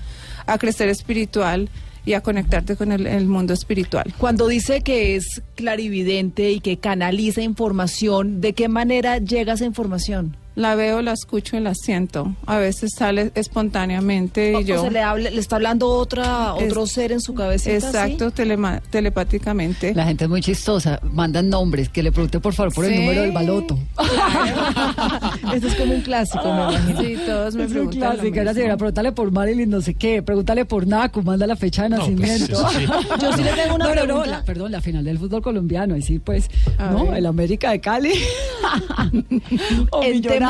a 0.46 0.56
crecer 0.58 0.88
espiritual 0.88 1.68
y 2.08 2.14
a 2.14 2.22
conectarte 2.22 2.74
con 2.74 2.90
el, 2.90 3.26
mundo 3.26 3.52
espiritual. 3.52 4.14
Cuando 4.16 4.48
dice 4.48 4.80
que 4.80 5.14
es 5.14 5.42
clarividente 5.54 6.50
y 6.52 6.60
que 6.60 6.78
canaliza 6.78 7.42
información, 7.42 8.40
¿de 8.40 8.54
qué 8.54 8.68
manera 8.68 9.18
llega 9.18 9.52
esa 9.52 9.66
información? 9.66 10.34
La 10.58 10.74
veo, 10.74 11.02
la 11.02 11.12
escucho 11.12 11.56
y 11.56 11.60
la 11.60 11.72
siento. 11.76 12.34
A 12.44 12.56
veces 12.58 12.90
sale 12.96 13.30
espontáneamente 13.36 14.56
O, 14.56 14.60
y 14.60 14.64
yo... 14.64 14.78
o 14.78 14.80
sea, 14.82 14.90
le, 14.90 15.00
habla- 15.02 15.30
le 15.30 15.38
está 15.38 15.54
hablando 15.54 15.88
otra, 15.88 16.54
otro 16.54 16.82
Es- 16.82 16.90
ser 16.92 17.12
en 17.12 17.20
su 17.20 17.32
cabecita. 17.32 17.76
Exacto, 17.76 18.32
telema- 18.32 18.80
telepáticamente. 18.90 19.94
La 19.94 20.04
gente 20.04 20.24
es 20.24 20.30
muy 20.30 20.40
chistosa. 20.40 20.98
Mandan 21.12 21.48
nombres. 21.48 21.88
Que 21.90 22.02
le 22.02 22.10
pregunte, 22.10 22.40
por 22.40 22.54
favor, 22.54 22.74
por 22.74 22.84
el 22.86 22.96
número 22.96 23.22
del 23.22 23.30
baloto. 23.30 23.76
¿sí? 23.76 25.54
Eso 25.54 25.68
es 25.68 25.74
como 25.76 25.94
un 25.94 26.00
clásico, 26.00 26.42
me 26.44 26.50
imagino. 26.74 27.00
Sí, 27.02 27.16
todos 27.24 27.54
me 27.54 27.62
Es 27.62 27.68
un 27.68 27.72
preguntan 27.74 28.16
lo 28.16 28.22
clásico. 28.32 28.54
Señora, 28.54 28.76
pregúntale 28.76 29.12
por 29.12 29.30
Marilyn 29.30 29.70
no 29.70 29.80
sé 29.80 29.94
qué. 29.94 30.22
Pregúntale 30.24 30.64
por 30.64 30.88
Naco. 30.88 31.22
Manda 31.22 31.46
la 31.46 31.54
fecha 31.54 31.84
de 31.84 31.90
No, 31.90 31.98
pues, 31.98 32.10
nacimiento. 32.18 32.68
sí. 32.70 32.84
Yo 33.22 33.32
sí 33.32 33.44
le 33.44 33.52
tengo 33.52 33.76
una 33.76 33.84
no, 33.84 33.90
no, 33.90 34.00
no, 34.00 34.02
pregunta. 34.06 34.26
la- 34.30 34.42
perdón, 34.44 34.72
la 34.72 34.80
final 34.80 35.04
del 35.04 35.18
fútbol 35.20 35.40
colombiano. 35.40 35.96
Y 35.96 36.02
sí, 36.02 36.18
pues, 36.18 36.50
A 36.78 36.90
¿no? 36.90 37.06
ver. 37.06 37.18
El 37.18 37.26
América 37.26 37.70
de 37.70 37.80
Cali. 37.80 38.12
o 39.90 40.02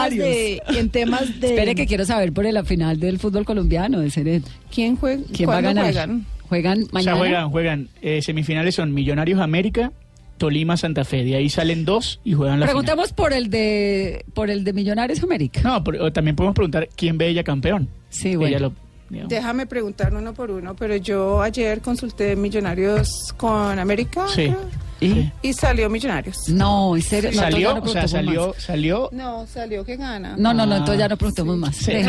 temas 0.04 0.10
Millonarios. 0.12 0.66
de, 0.74 0.78
en 0.80 0.90
temas 0.90 1.40
de 1.40 1.46
Espere 1.48 1.74
que 1.74 1.86
quiero 1.86 2.04
saber 2.04 2.32
por 2.32 2.44
la 2.52 2.64
final 2.64 2.98
del 3.00 3.18
fútbol 3.18 3.44
colombiano 3.44 4.00
de 4.00 4.10
Seret. 4.10 4.42
¿Quién, 4.72 4.96
juega? 4.96 5.22
¿Quién 5.32 5.48
va 5.48 5.58
a 5.58 5.62
¿Cuándo 5.62 5.80
ganar? 5.82 5.84
juegan? 5.92 6.26
¿Juegan 6.48 6.78
O 6.78 6.84
sea, 6.84 6.90
mañana? 6.92 7.16
juegan, 7.18 7.50
juegan. 7.50 7.88
eh, 8.00 8.22
semifinales 8.22 8.74
son 8.74 8.94
Millonarios 8.94 9.38
América, 9.40 9.92
Tolima 10.38 10.76
Santa 10.76 11.04
Fe. 11.04 11.24
De 11.24 11.34
ahí 11.36 11.50
salen 11.50 11.84
dos 11.84 12.20
y 12.24 12.32
juegan 12.32 12.60
la 12.60 12.66
final. 12.66 12.84
Preguntemos 12.84 13.12
por 13.12 13.32
el 13.32 13.50
de 13.50 14.24
por 14.34 14.48
el 14.50 14.64
de 14.64 14.72
Millonarios 14.72 15.22
América. 15.22 15.60
No, 15.62 15.84
pero, 15.84 16.04
o 16.04 16.12
también 16.12 16.36
podemos 16.36 16.54
preguntar 16.54 16.88
quién 16.96 17.18
ve 17.18 17.28
ella 17.28 17.42
campeón. 17.44 17.88
Sí, 18.08 18.36
bueno. 18.36 18.56
Ella 18.56 18.66
lo- 18.68 18.72
digamos. 19.08 19.28
Déjame 19.30 19.66
preguntar 19.66 20.14
uno 20.14 20.32
por 20.34 20.50
uno, 20.50 20.74
pero 20.76 20.96
yo 20.96 21.40
ayer 21.42 21.80
consulté 21.80 22.36
Millonarios 22.36 23.32
con 23.36 23.78
América 23.78 24.26
Sí. 24.28 24.46
creo, 24.46 24.58
¿Y? 25.00 25.30
y 25.42 25.52
salió 25.52 25.88
Millonarios. 25.88 26.36
No, 26.48 26.96
en 26.96 27.02
serio. 27.02 27.30
No, 27.32 27.40
¿Salió? 27.40 27.74
no 27.74 27.80
o 27.82 27.88
sea, 27.88 28.02
preguntemos 28.02 28.10
salió, 28.10 28.46
más. 28.48 28.62
salió. 28.62 29.08
No, 29.12 29.46
salió 29.46 29.84
que 29.84 29.96
gana. 29.96 30.34
No, 30.36 30.52
no, 30.52 30.66
no, 30.66 30.74
Ah, 30.74 30.78
entonces 30.78 30.98
ya 30.98 31.08
no 31.08 31.16
preguntemos 31.16 31.56
más. 31.56 31.76
sí. 31.76 31.92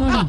No, 0.00 0.10
no. 0.10 0.28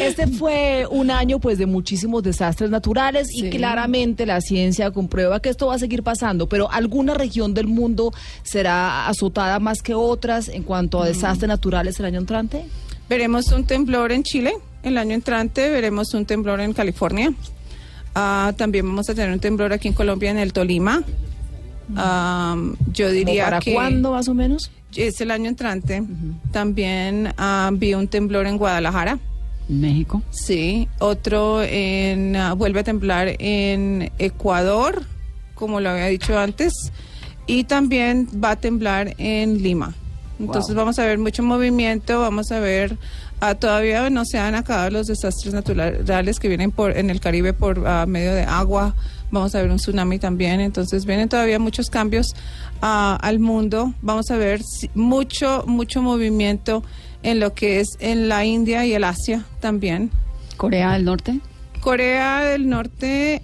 Este 0.00 0.26
fue 0.26 0.86
un 0.90 1.10
año 1.10 1.38
pues 1.38 1.58
de 1.58 1.66
muchísimos 1.66 2.22
desastres 2.22 2.70
naturales 2.70 3.28
y 3.32 3.50
claramente 3.50 4.26
la 4.26 4.40
ciencia 4.40 4.90
comprueba 4.90 5.40
que 5.40 5.48
esto 5.48 5.66
va 5.66 5.74
a 5.74 5.78
seguir 5.78 6.02
pasando, 6.02 6.48
pero 6.48 6.70
alguna 6.70 7.14
región 7.14 7.52
del 7.54 7.66
mundo 7.66 8.12
será 8.42 9.06
azotada 9.08 9.58
más 9.60 9.82
que 9.82 9.94
otras 9.94 10.48
en 10.48 10.62
cuanto 10.62 11.02
a 11.02 11.06
desastres 11.06 11.48
naturales 11.48 11.98
el 12.00 12.06
año 12.06 12.18
entrante. 12.20 12.64
Veremos 13.08 13.50
un 13.52 13.64
temblor 13.64 14.12
en 14.12 14.22
Chile 14.22 14.54
el 14.82 14.98
año 14.98 15.14
entrante, 15.14 15.70
veremos 15.70 16.12
un 16.14 16.26
temblor 16.26 16.60
en 16.60 16.72
California. 16.72 17.32
Ah, 18.14 18.52
también 18.56 18.86
vamos 18.86 19.08
a 19.08 19.14
tener 19.14 19.30
un 19.32 19.40
temblor 19.40 19.72
aquí 19.72 19.88
en 19.88 19.94
Colombia, 19.94 20.30
en 20.30 20.38
el 20.38 20.52
Tolima. 20.52 21.02
Ah, 21.96 22.56
yo 22.92 23.06
¿Como 23.06 23.16
diría 23.18 23.44
¿Para 23.44 23.60
que 23.60 23.72
cuándo 23.72 24.12
más 24.12 24.28
o 24.28 24.34
menos? 24.34 24.70
es 24.94 25.20
el 25.20 25.30
año 25.30 25.48
entrante. 25.48 26.02
También 26.50 27.32
ah, 27.36 27.70
vi 27.72 27.94
un 27.94 28.08
temblor 28.08 28.46
en 28.46 28.58
Guadalajara. 28.58 29.18
México. 29.68 30.22
Sí, 30.30 30.88
otro 30.98 31.62
en 31.62 32.36
vuelve 32.56 32.80
a 32.80 32.84
temblar 32.84 33.36
en 33.38 34.10
Ecuador, 34.18 35.02
como 35.54 35.80
lo 35.80 35.90
había 35.90 36.06
dicho 36.06 36.38
antes, 36.38 36.72
y 37.46 37.64
también 37.64 38.28
va 38.42 38.52
a 38.52 38.56
temblar 38.56 39.14
en 39.18 39.62
Lima. 39.62 39.94
Entonces 40.38 40.74
vamos 40.74 40.98
a 40.98 41.04
ver 41.04 41.18
mucho 41.18 41.42
movimiento, 41.42 42.20
vamos 42.20 42.52
a 42.52 42.60
ver 42.60 42.96
ah, 43.40 43.54
todavía 43.56 44.08
no 44.10 44.24
se 44.24 44.38
han 44.38 44.54
acabado 44.54 44.90
los 44.90 45.06
desastres 45.06 45.52
naturales 45.54 46.38
que 46.38 46.48
vienen 46.48 46.70
por 46.70 46.96
en 46.96 47.10
el 47.10 47.20
Caribe 47.20 47.52
por 47.52 47.86
ah, 47.86 48.06
medio 48.06 48.34
de 48.34 48.42
agua. 48.42 48.94
Vamos 49.30 49.54
a 49.54 49.60
ver 49.62 49.70
un 49.70 49.76
tsunami 49.76 50.18
también, 50.18 50.60
entonces 50.60 51.04
vienen 51.04 51.28
todavía 51.28 51.58
muchos 51.58 51.90
cambios 51.90 52.34
ah, 52.80 53.18
al 53.20 53.38
mundo. 53.40 53.92
Vamos 54.00 54.30
a 54.30 54.36
ver 54.36 54.62
si- 54.62 54.90
mucho 54.94 55.64
mucho 55.66 56.02
movimiento 56.02 56.82
en 57.22 57.40
lo 57.40 57.52
que 57.52 57.80
es 57.80 57.88
en 58.00 58.28
la 58.28 58.44
India 58.44 58.86
y 58.86 58.94
el 58.94 59.04
Asia 59.04 59.44
también. 59.60 60.10
Corea 60.56 60.92
del 60.92 61.04
Norte. 61.04 61.40
Corea 61.92 62.40
del 62.42 62.68
Norte, 62.68 63.40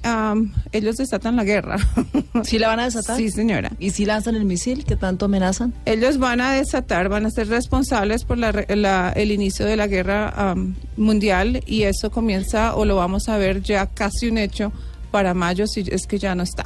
ellos 0.72 0.96
desatan 0.98 1.35
la 1.37 1.44
guerra. 1.44 1.76
¿Sí 2.44 2.59
la 2.59 2.68
van 2.68 2.78
a 2.80 2.85
desatar? 2.85 3.16
Sí, 3.16 3.30
señora. 3.30 3.70
¿Y 3.78 3.88
si 3.88 4.04
lanzan 4.04 4.35
el 4.35 4.44
misil 4.44 4.85
que 4.85 4.96
tanto 4.96 5.24
amenazan? 5.24 5.72
Ellos 5.87 6.18
van 6.18 6.42
a 6.42 6.52
desatar, 6.52 7.09
van 7.09 7.24
a 7.24 7.30
ser 7.30 7.48
responsables 7.48 8.24
por 8.24 8.37
la 8.37 8.52
re- 8.52 8.76
la- 8.76 9.12
el 9.16 9.33
inicio 9.33 9.64
de 9.64 9.76
la 9.76 9.87
guerra 9.87 10.54
mundial 10.98 11.62
y 11.64 11.85
eso 11.85 12.11
comienza 12.11 12.74
o 12.76 12.85
lo 12.85 12.96
vamos 12.96 13.30
a 13.30 13.38
ver 13.38 13.62
ya 13.62 13.87
casi 13.87 14.28
un 14.28 14.37
hecho 14.37 14.72
para 15.11 15.33
mayo 15.33 15.66
si 15.66 15.83
es 15.90 16.07
que 16.07 16.18
ya 16.18 16.35
no 16.35 16.42
está. 16.42 16.64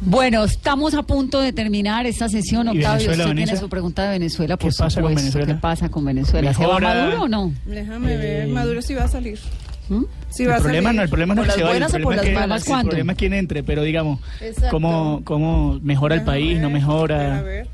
Bueno, 0.00 0.44
estamos 0.44 0.92
a 0.92 1.02
punto 1.04 1.40
de 1.40 1.54
terminar 1.54 2.04
esta 2.04 2.28
sesión. 2.28 2.66
¿Y 2.66 2.70
Octavio, 2.76 3.06
Venezuela, 3.06 3.24
usted 3.24 3.36
tiene 3.36 3.56
su 3.56 3.68
pregunta 3.70 4.02
de 4.02 4.10
Venezuela, 4.10 4.58
por 4.58 4.70
¿Qué 4.70 4.76
pasa 4.76 5.00
con. 5.00 5.14
Venezuela? 5.14 5.46
¿Qué 5.46 5.54
pasa 5.54 5.88
con 5.88 6.04
Venezuela? 6.04 6.52
¿Se 6.52 6.66
va. 6.66 6.78
Maduro 6.78 7.22
o 7.22 7.28
no? 7.28 7.54
Déjame 7.64 8.12
Eh, 8.12 8.16
ver, 8.18 8.48
Maduro 8.48 8.82
sí 8.82 8.92
va 8.92 9.04
a 9.04 9.08
salir. 9.08 9.38
¿Mm? 9.88 10.04
Sí 10.30 10.44
el 10.44 10.52
a 10.52 10.56
problema 10.58 10.92
no, 10.92 11.02
el 11.02 11.08
problema 11.08 11.34
no 11.34 11.42
¿Por 11.42 11.48
es 11.48 11.54
que 11.54 11.60
se 11.60 11.64
vaya, 11.64 11.86
el 11.86 11.92
problema 11.92 12.14
es 12.22 12.28
que- 12.28 12.32
malas? 12.34 12.68
el 12.68 12.86
problema 12.86 13.12
es 13.12 13.18
quién 13.18 13.32
entre, 13.34 13.62
pero 13.62 13.82
digamos, 13.82 14.20
Exacto. 14.40 14.70
cómo, 14.70 15.20
cómo 15.24 15.78
mejora 15.82 16.14
el 16.14 16.20
Déjame 16.22 16.38
país, 16.38 16.58
no 16.60 16.68
ver, 16.68 16.74
deja 16.74 16.86
mejora. 16.86 17.42
ver. 17.42 17.68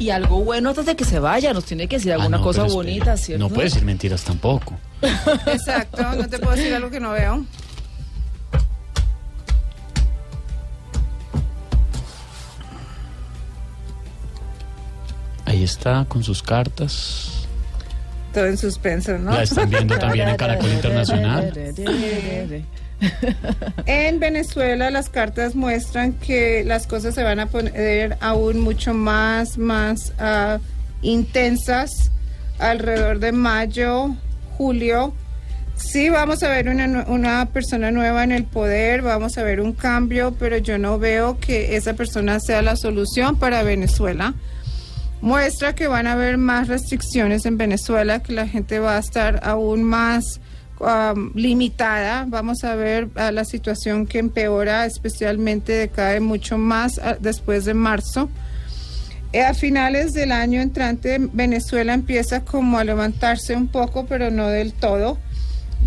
Y 0.00 0.10
algo 0.10 0.44
bueno 0.44 0.68
antes 0.68 0.86
de 0.86 0.94
que 0.94 1.04
se 1.04 1.18
vaya, 1.18 1.52
nos 1.52 1.64
tiene 1.64 1.88
que 1.88 1.96
decir 1.96 2.12
alguna 2.12 2.36
Ah, 2.36 2.40
no, 2.40 2.44
cosa 2.44 2.62
bonita. 2.64 3.16
¿cierto? 3.16 3.48
No 3.48 3.52
puede 3.52 3.64
decir 3.68 3.84
mentiras 3.84 4.22
tampoco. 4.22 4.76
Exacto, 5.46 6.02
no 6.14 6.28
te 6.28 6.38
puedo 6.38 6.54
decir 6.56 6.72
algo 6.74 6.88
que 6.90 7.00
no 7.00 7.10
veo. 7.12 7.44
Ahí 15.44 15.62
está 15.62 16.04
con 16.08 16.22
sus 16.22 16.42
cartas. 16.42 17.37
Todo 18.32 18.46
en 18.46 18.58
suspenso, 18.58 19.18
¿no? 19.18 19.32
La 19.32 19.42
están 19.42 19.70
viendo 19.70 19.98
también 19.98 20.28
en 20.28 20.36
Caracol 20.36 20.70
Internacional. 20.70 21.52
En 23.86 24.18
Venezuela 24.18 24.90
las 24.90 25.08
cartas 25.08 25.54
muestran 25.54 26.14
que 26.14 26.64
las 26.64 26.86
cosas 26.86 27.14
se 27.14 27.22
van 27.22 27.38
a 27.38 27.46
poner 27.46 28.16
aún 28.20 28.60
mucho 28.60 28.92
más, 28.92 29.56
más 29.56 30.12
ah, 30.18 30.58
intensas 31.02 32.10
alrededor 32.58 33.20
de 33.20 33.32
mayo, 33.32 34.16
julio. 34.56 35.14
Sí, 35.76 36.08
vamos 36.08 36.42
a 36.42 36.48
ver 36.48 36.68
una, 36.68 37.04
una 37.06 37.46
persona 37.46 37.92
nueva 37.92 38.24
en 38.24 38.32
el 38.32 38.44
poder, 38.44 39.02
vamos 39.02 39.38
a 39.38 39.44
ver 39.44 39.60
un 39.60 39.72
cambio, 39.72 40.34
pero 40.36 40.58
yo 40.58 40.76
no 40.76 40.98
veo 40.98 41.38
que 41.38 41.76
esa 41.76 41.94
persona 41.94 42.40
sea 42.40 42.62
la 42.62 42.74
solución 42.74 43.36
para 43.36 43.62
Venezuela. 43.62 44.34
Muestra 45.20 45.74
que 45.74 45.88
van 45.88 46.06
a 46.06 46.12
haber 46.12 46.38
más 46.38 46.68
restricciones 46.68 47.44
en 47.44 47.58
Venezuela, 47.58 48.22
que 48.22 48.32
la 48.32 48.46
gente 48.46 48.78
va 48.78 48.96
a 48.96 49.00
estar 49.00 49.40
aún 49.42 49.82
más 49.82 50.40
limitada. 51.34 52.24
Vamos 52.28 52.64
a 52.64 52.74
ver 52.74 53.08
ah, 53.16 53.32
la 53.32 53.44
situación 53.44 54.06
que 54.06 54.18
empeora, 54.18 54.86
especialmente 54.86 55.72
decae 55.72 56.20
mucho 56.20 56.58
más 56.58 56.98
ah, 56.98 57.16
después 57.18 57.64
de 57.64 57.74
marzo. 57.74 58.28
Eh, 59.32 59.42
a 59.42 59.54
finales 59.54 60.14
del 60.14 60.32
año 60.32 60.60
entrante, 60.60 61.18
Venezuela 61.32 61.92
empieza 61.92 62.44
como 62.44 62.78
a 62.78 62.84
levantarse 62.84 63.54
un 63.54 63.68
poco, 63.68 64.06
pero 64.06 64.30
no 64.30 64.48
del 64.48 64.72
todo. 64.72 65.18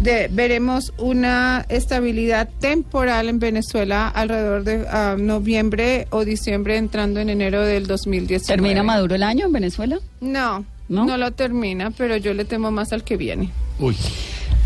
De- 0.01 0.27
veremos 0.31 0.93
una 0.97 1.65
estabilidad 1.69 2.49
temporal 2.59 3.29
en 3.29 3.39
Venezuela 3.39 4.07
alrededor 4.07 4.63
de 4.63 4.85
ah, 4.89 5.15
noviembre 5.19 6.07
o 6.09 6.25
diciembre, 6.25 6.77
entrando 6.77 7.19
en 7.19 7.29
enero 7.29 7.61
del 7.63 7.85
2019. 7.87 8.47
¿Termina 8.47 8.81
Maduro 8.83 9.13
el 9.15 9.23
año 9.23 9.45
en 9.45 9.51
Venezuela? 9.51 9.99
No, 10.19 10.65
¿No? 10.89 11.05
¿No? 11.05 11.17
lo 11.17 11.31
termina, 11.31 11.91
pero 11.91 12.17
yo 12.17 12.33
le 12.33 12.45
temo 12.45 12.71
más 12.71 12.91
al 12.93 13.03
que 13.03 13.15
viene. 13.15 13.49
Uy, 13.79 13.95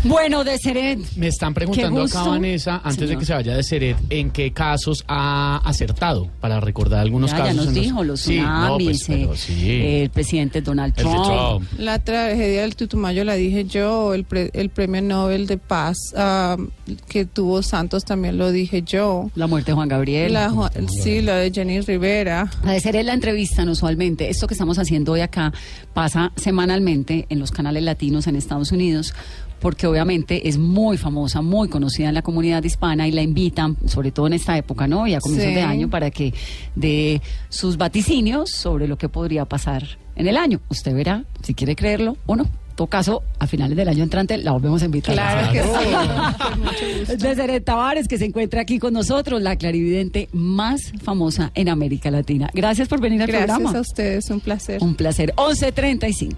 Bueno, 0.04 0.44
de 0.44 0.56
Seret. 0.58 1.00
me 1.16 1.26
están 1.26 1.52
preguntando 1.52 2.02
acá. 2.04 2.22
Vanessa, 2.22 2.80
antes 2.84 3.08
de 3.08 3.16
que 3.18 3.24
se 3.24 3.32
vaya 3.34 3.56
de 3.56 3.62
Seret, 3.64 3.96
en 4.10 4.30
qué 4.30 4.52
casos 4.52 5.04
ha 5.08 5.56
acertado, 5.64 6.28
para 6.40 6.60
recordar 6.60 7.00
algunos 7.00 7.32
Ya, 7.32 7.38
casos. 7.38 7.50
ya 7.50 7.56
nos 7.56 7.64
los- 7.66 7.74
dijo 7.74 8.04
los 8.04 8.20
Sí, 8.20 8.40
no, 8.40 8.76
pues, 8.78 9.00
tsunamis, 9.00 9.08
eh, 9.08 9.36
sí. 9.36 9.70
el 10.02 10.10
presidente 10.10 10.60
Donald 10.62 10.94
Trump. 10.94 11.24
Trump. 11.24 11.68
La 11.78 11.98
tragedia 11.98 12.62
del 12.62 12.76
Tutumayo 12.76 13.24
la 13.24 13.34
dije 13.34 13.64
yo, 13.64 14.14
el, 14.14 14.24
pre- 14.24 14.50
el 14.54 14.70
premio 14.70 15.02
Nobel 15.02 15.46
de 15.48 15.58
Paz 15.58 15.96
ah, 16.16 16.56
que 17.08 17.24
tuvo 17.24 17.62
Santos 17.64 18.04
también 18.04 18.38
lo 18.38 18.52
dije 18.52 18.82
yo. 18.82 19.30
La 19.34 19.48
muerte 19.48 19.72
de 19.72 19.74
Juan 19.74 19.88
Gabriel. 19.88 20.34
La, 20.34 20.52
sí, 21.02 21.20
la 21.20 21.36
de 21.36 21.50
Jenny 21.50 21.80
Rivera. 21.80 22.48
A 22.64 22.72
de 22.72 22.80
ser 22.80 22.94
en 22.94 23.06
la 23.06 23.14
entrevista, 23.14 23.64
no 23.64 23.72
usualmente. 23.72 24.30
Esto 24.30 24.46
que 24.46 24.54
estamos 24.54 24.78
haciendo 24.78 25.12
hoy 25.12 25.20
acá 25.20 25.52
pasa 25.94 26.32
semanalmente 26.36 27.26
en 27.28 27.40
los 27.40 27.50
canales 27.50 27.82
latinos 27.82 28.26
en 28.28 28.36
Estados 28.36 28.70
Unidos, 28.70 29.14
porque 29.60 29.86
obviamente 29.86 30.48
es 30.48 30.58
muy 30.58 30.96
famosa, 30.98 31.42
muy 31.42 31.68
conocida 31.68 32.08
en 32.08 32.14
la 32.14 32.22
comunidad 32.22 32.62
hispana 32.62 33.08
y 33.08 33.12
la 33.12 33.22
invitan, 33.22 33.76
sobre 33.86 34.12
todo 34.12 34.26
en 34.26 34.34
esta 34.34 34.56
época, 34.56 34.86
¿no? 34.86 35.06
Y 35.06 35.14
a 35.14 35.20
comienzos 35.20 35.48
Sí. 35.48 35.54
de 35.54 35.62
año, 35.62 35.88
para 35.90 36.10
que 36.10 36.32
dé 36.74 37.20
sus 37.48 37.76
vaticinios 37.76 38.50
sobre 38.50 38.86
lo 38.88 38.96
que 38.98 39.08
podría 39.08 39.44
pasar 39.44 39.84
en 40.14 40.26
el 40.28 40.36
año. 40.36 40.60
Usted 40.68 40.94
verá 40.94 41.24
si 41.42 41.54
quiere 41.54 41.74
creerlo 41.76 42.16
o 42.26 42.36
no. 42.36 42.44
En 42.44 42.76
todo 42.76 42.88
caso, 42.88 43.22
a 43.38 43.46
finales 43.46 43.74
del 43.74 43.88
año 43.88 44.02
entrante 44.02 44.36
la 44.36 44.52
volvemos 44.52 44.82
a 44.82 44.84
invitar. 44.84 45.14
Claro 45.14 45.50
que 45.50 45.62
sí. 45.62 47.16
Desde 47.16 47.60
Tavares, 47.62 48.06
que 48.06 48.18
se 48.18 48.26
encuentra 48.26 48.60
aquí 48.60 48.78
con 48.78 48.92
nosotros, 48.92 49.40
la 49.40 49.56
clarividente 49.56 50.28
más 50.32 50.92
famosa 51.02 51.50
en 51.54 51.70
América 51.70 52.10
Latina. 52.10 52.50
Gracias 52.52 52.86
por 52.86 53.00
venir 53.00 53.22
al 53.22 53.28
Gracias 53.28 53.46
programa. 53.48 53.78
a 53.78 53.80
ustedes, 53.80 54.28
un 54.28 54.40
placer. 54.40 54.82
Un 54.82 54.94
placer. 54.94 55.32
11.35. 55.36 56.34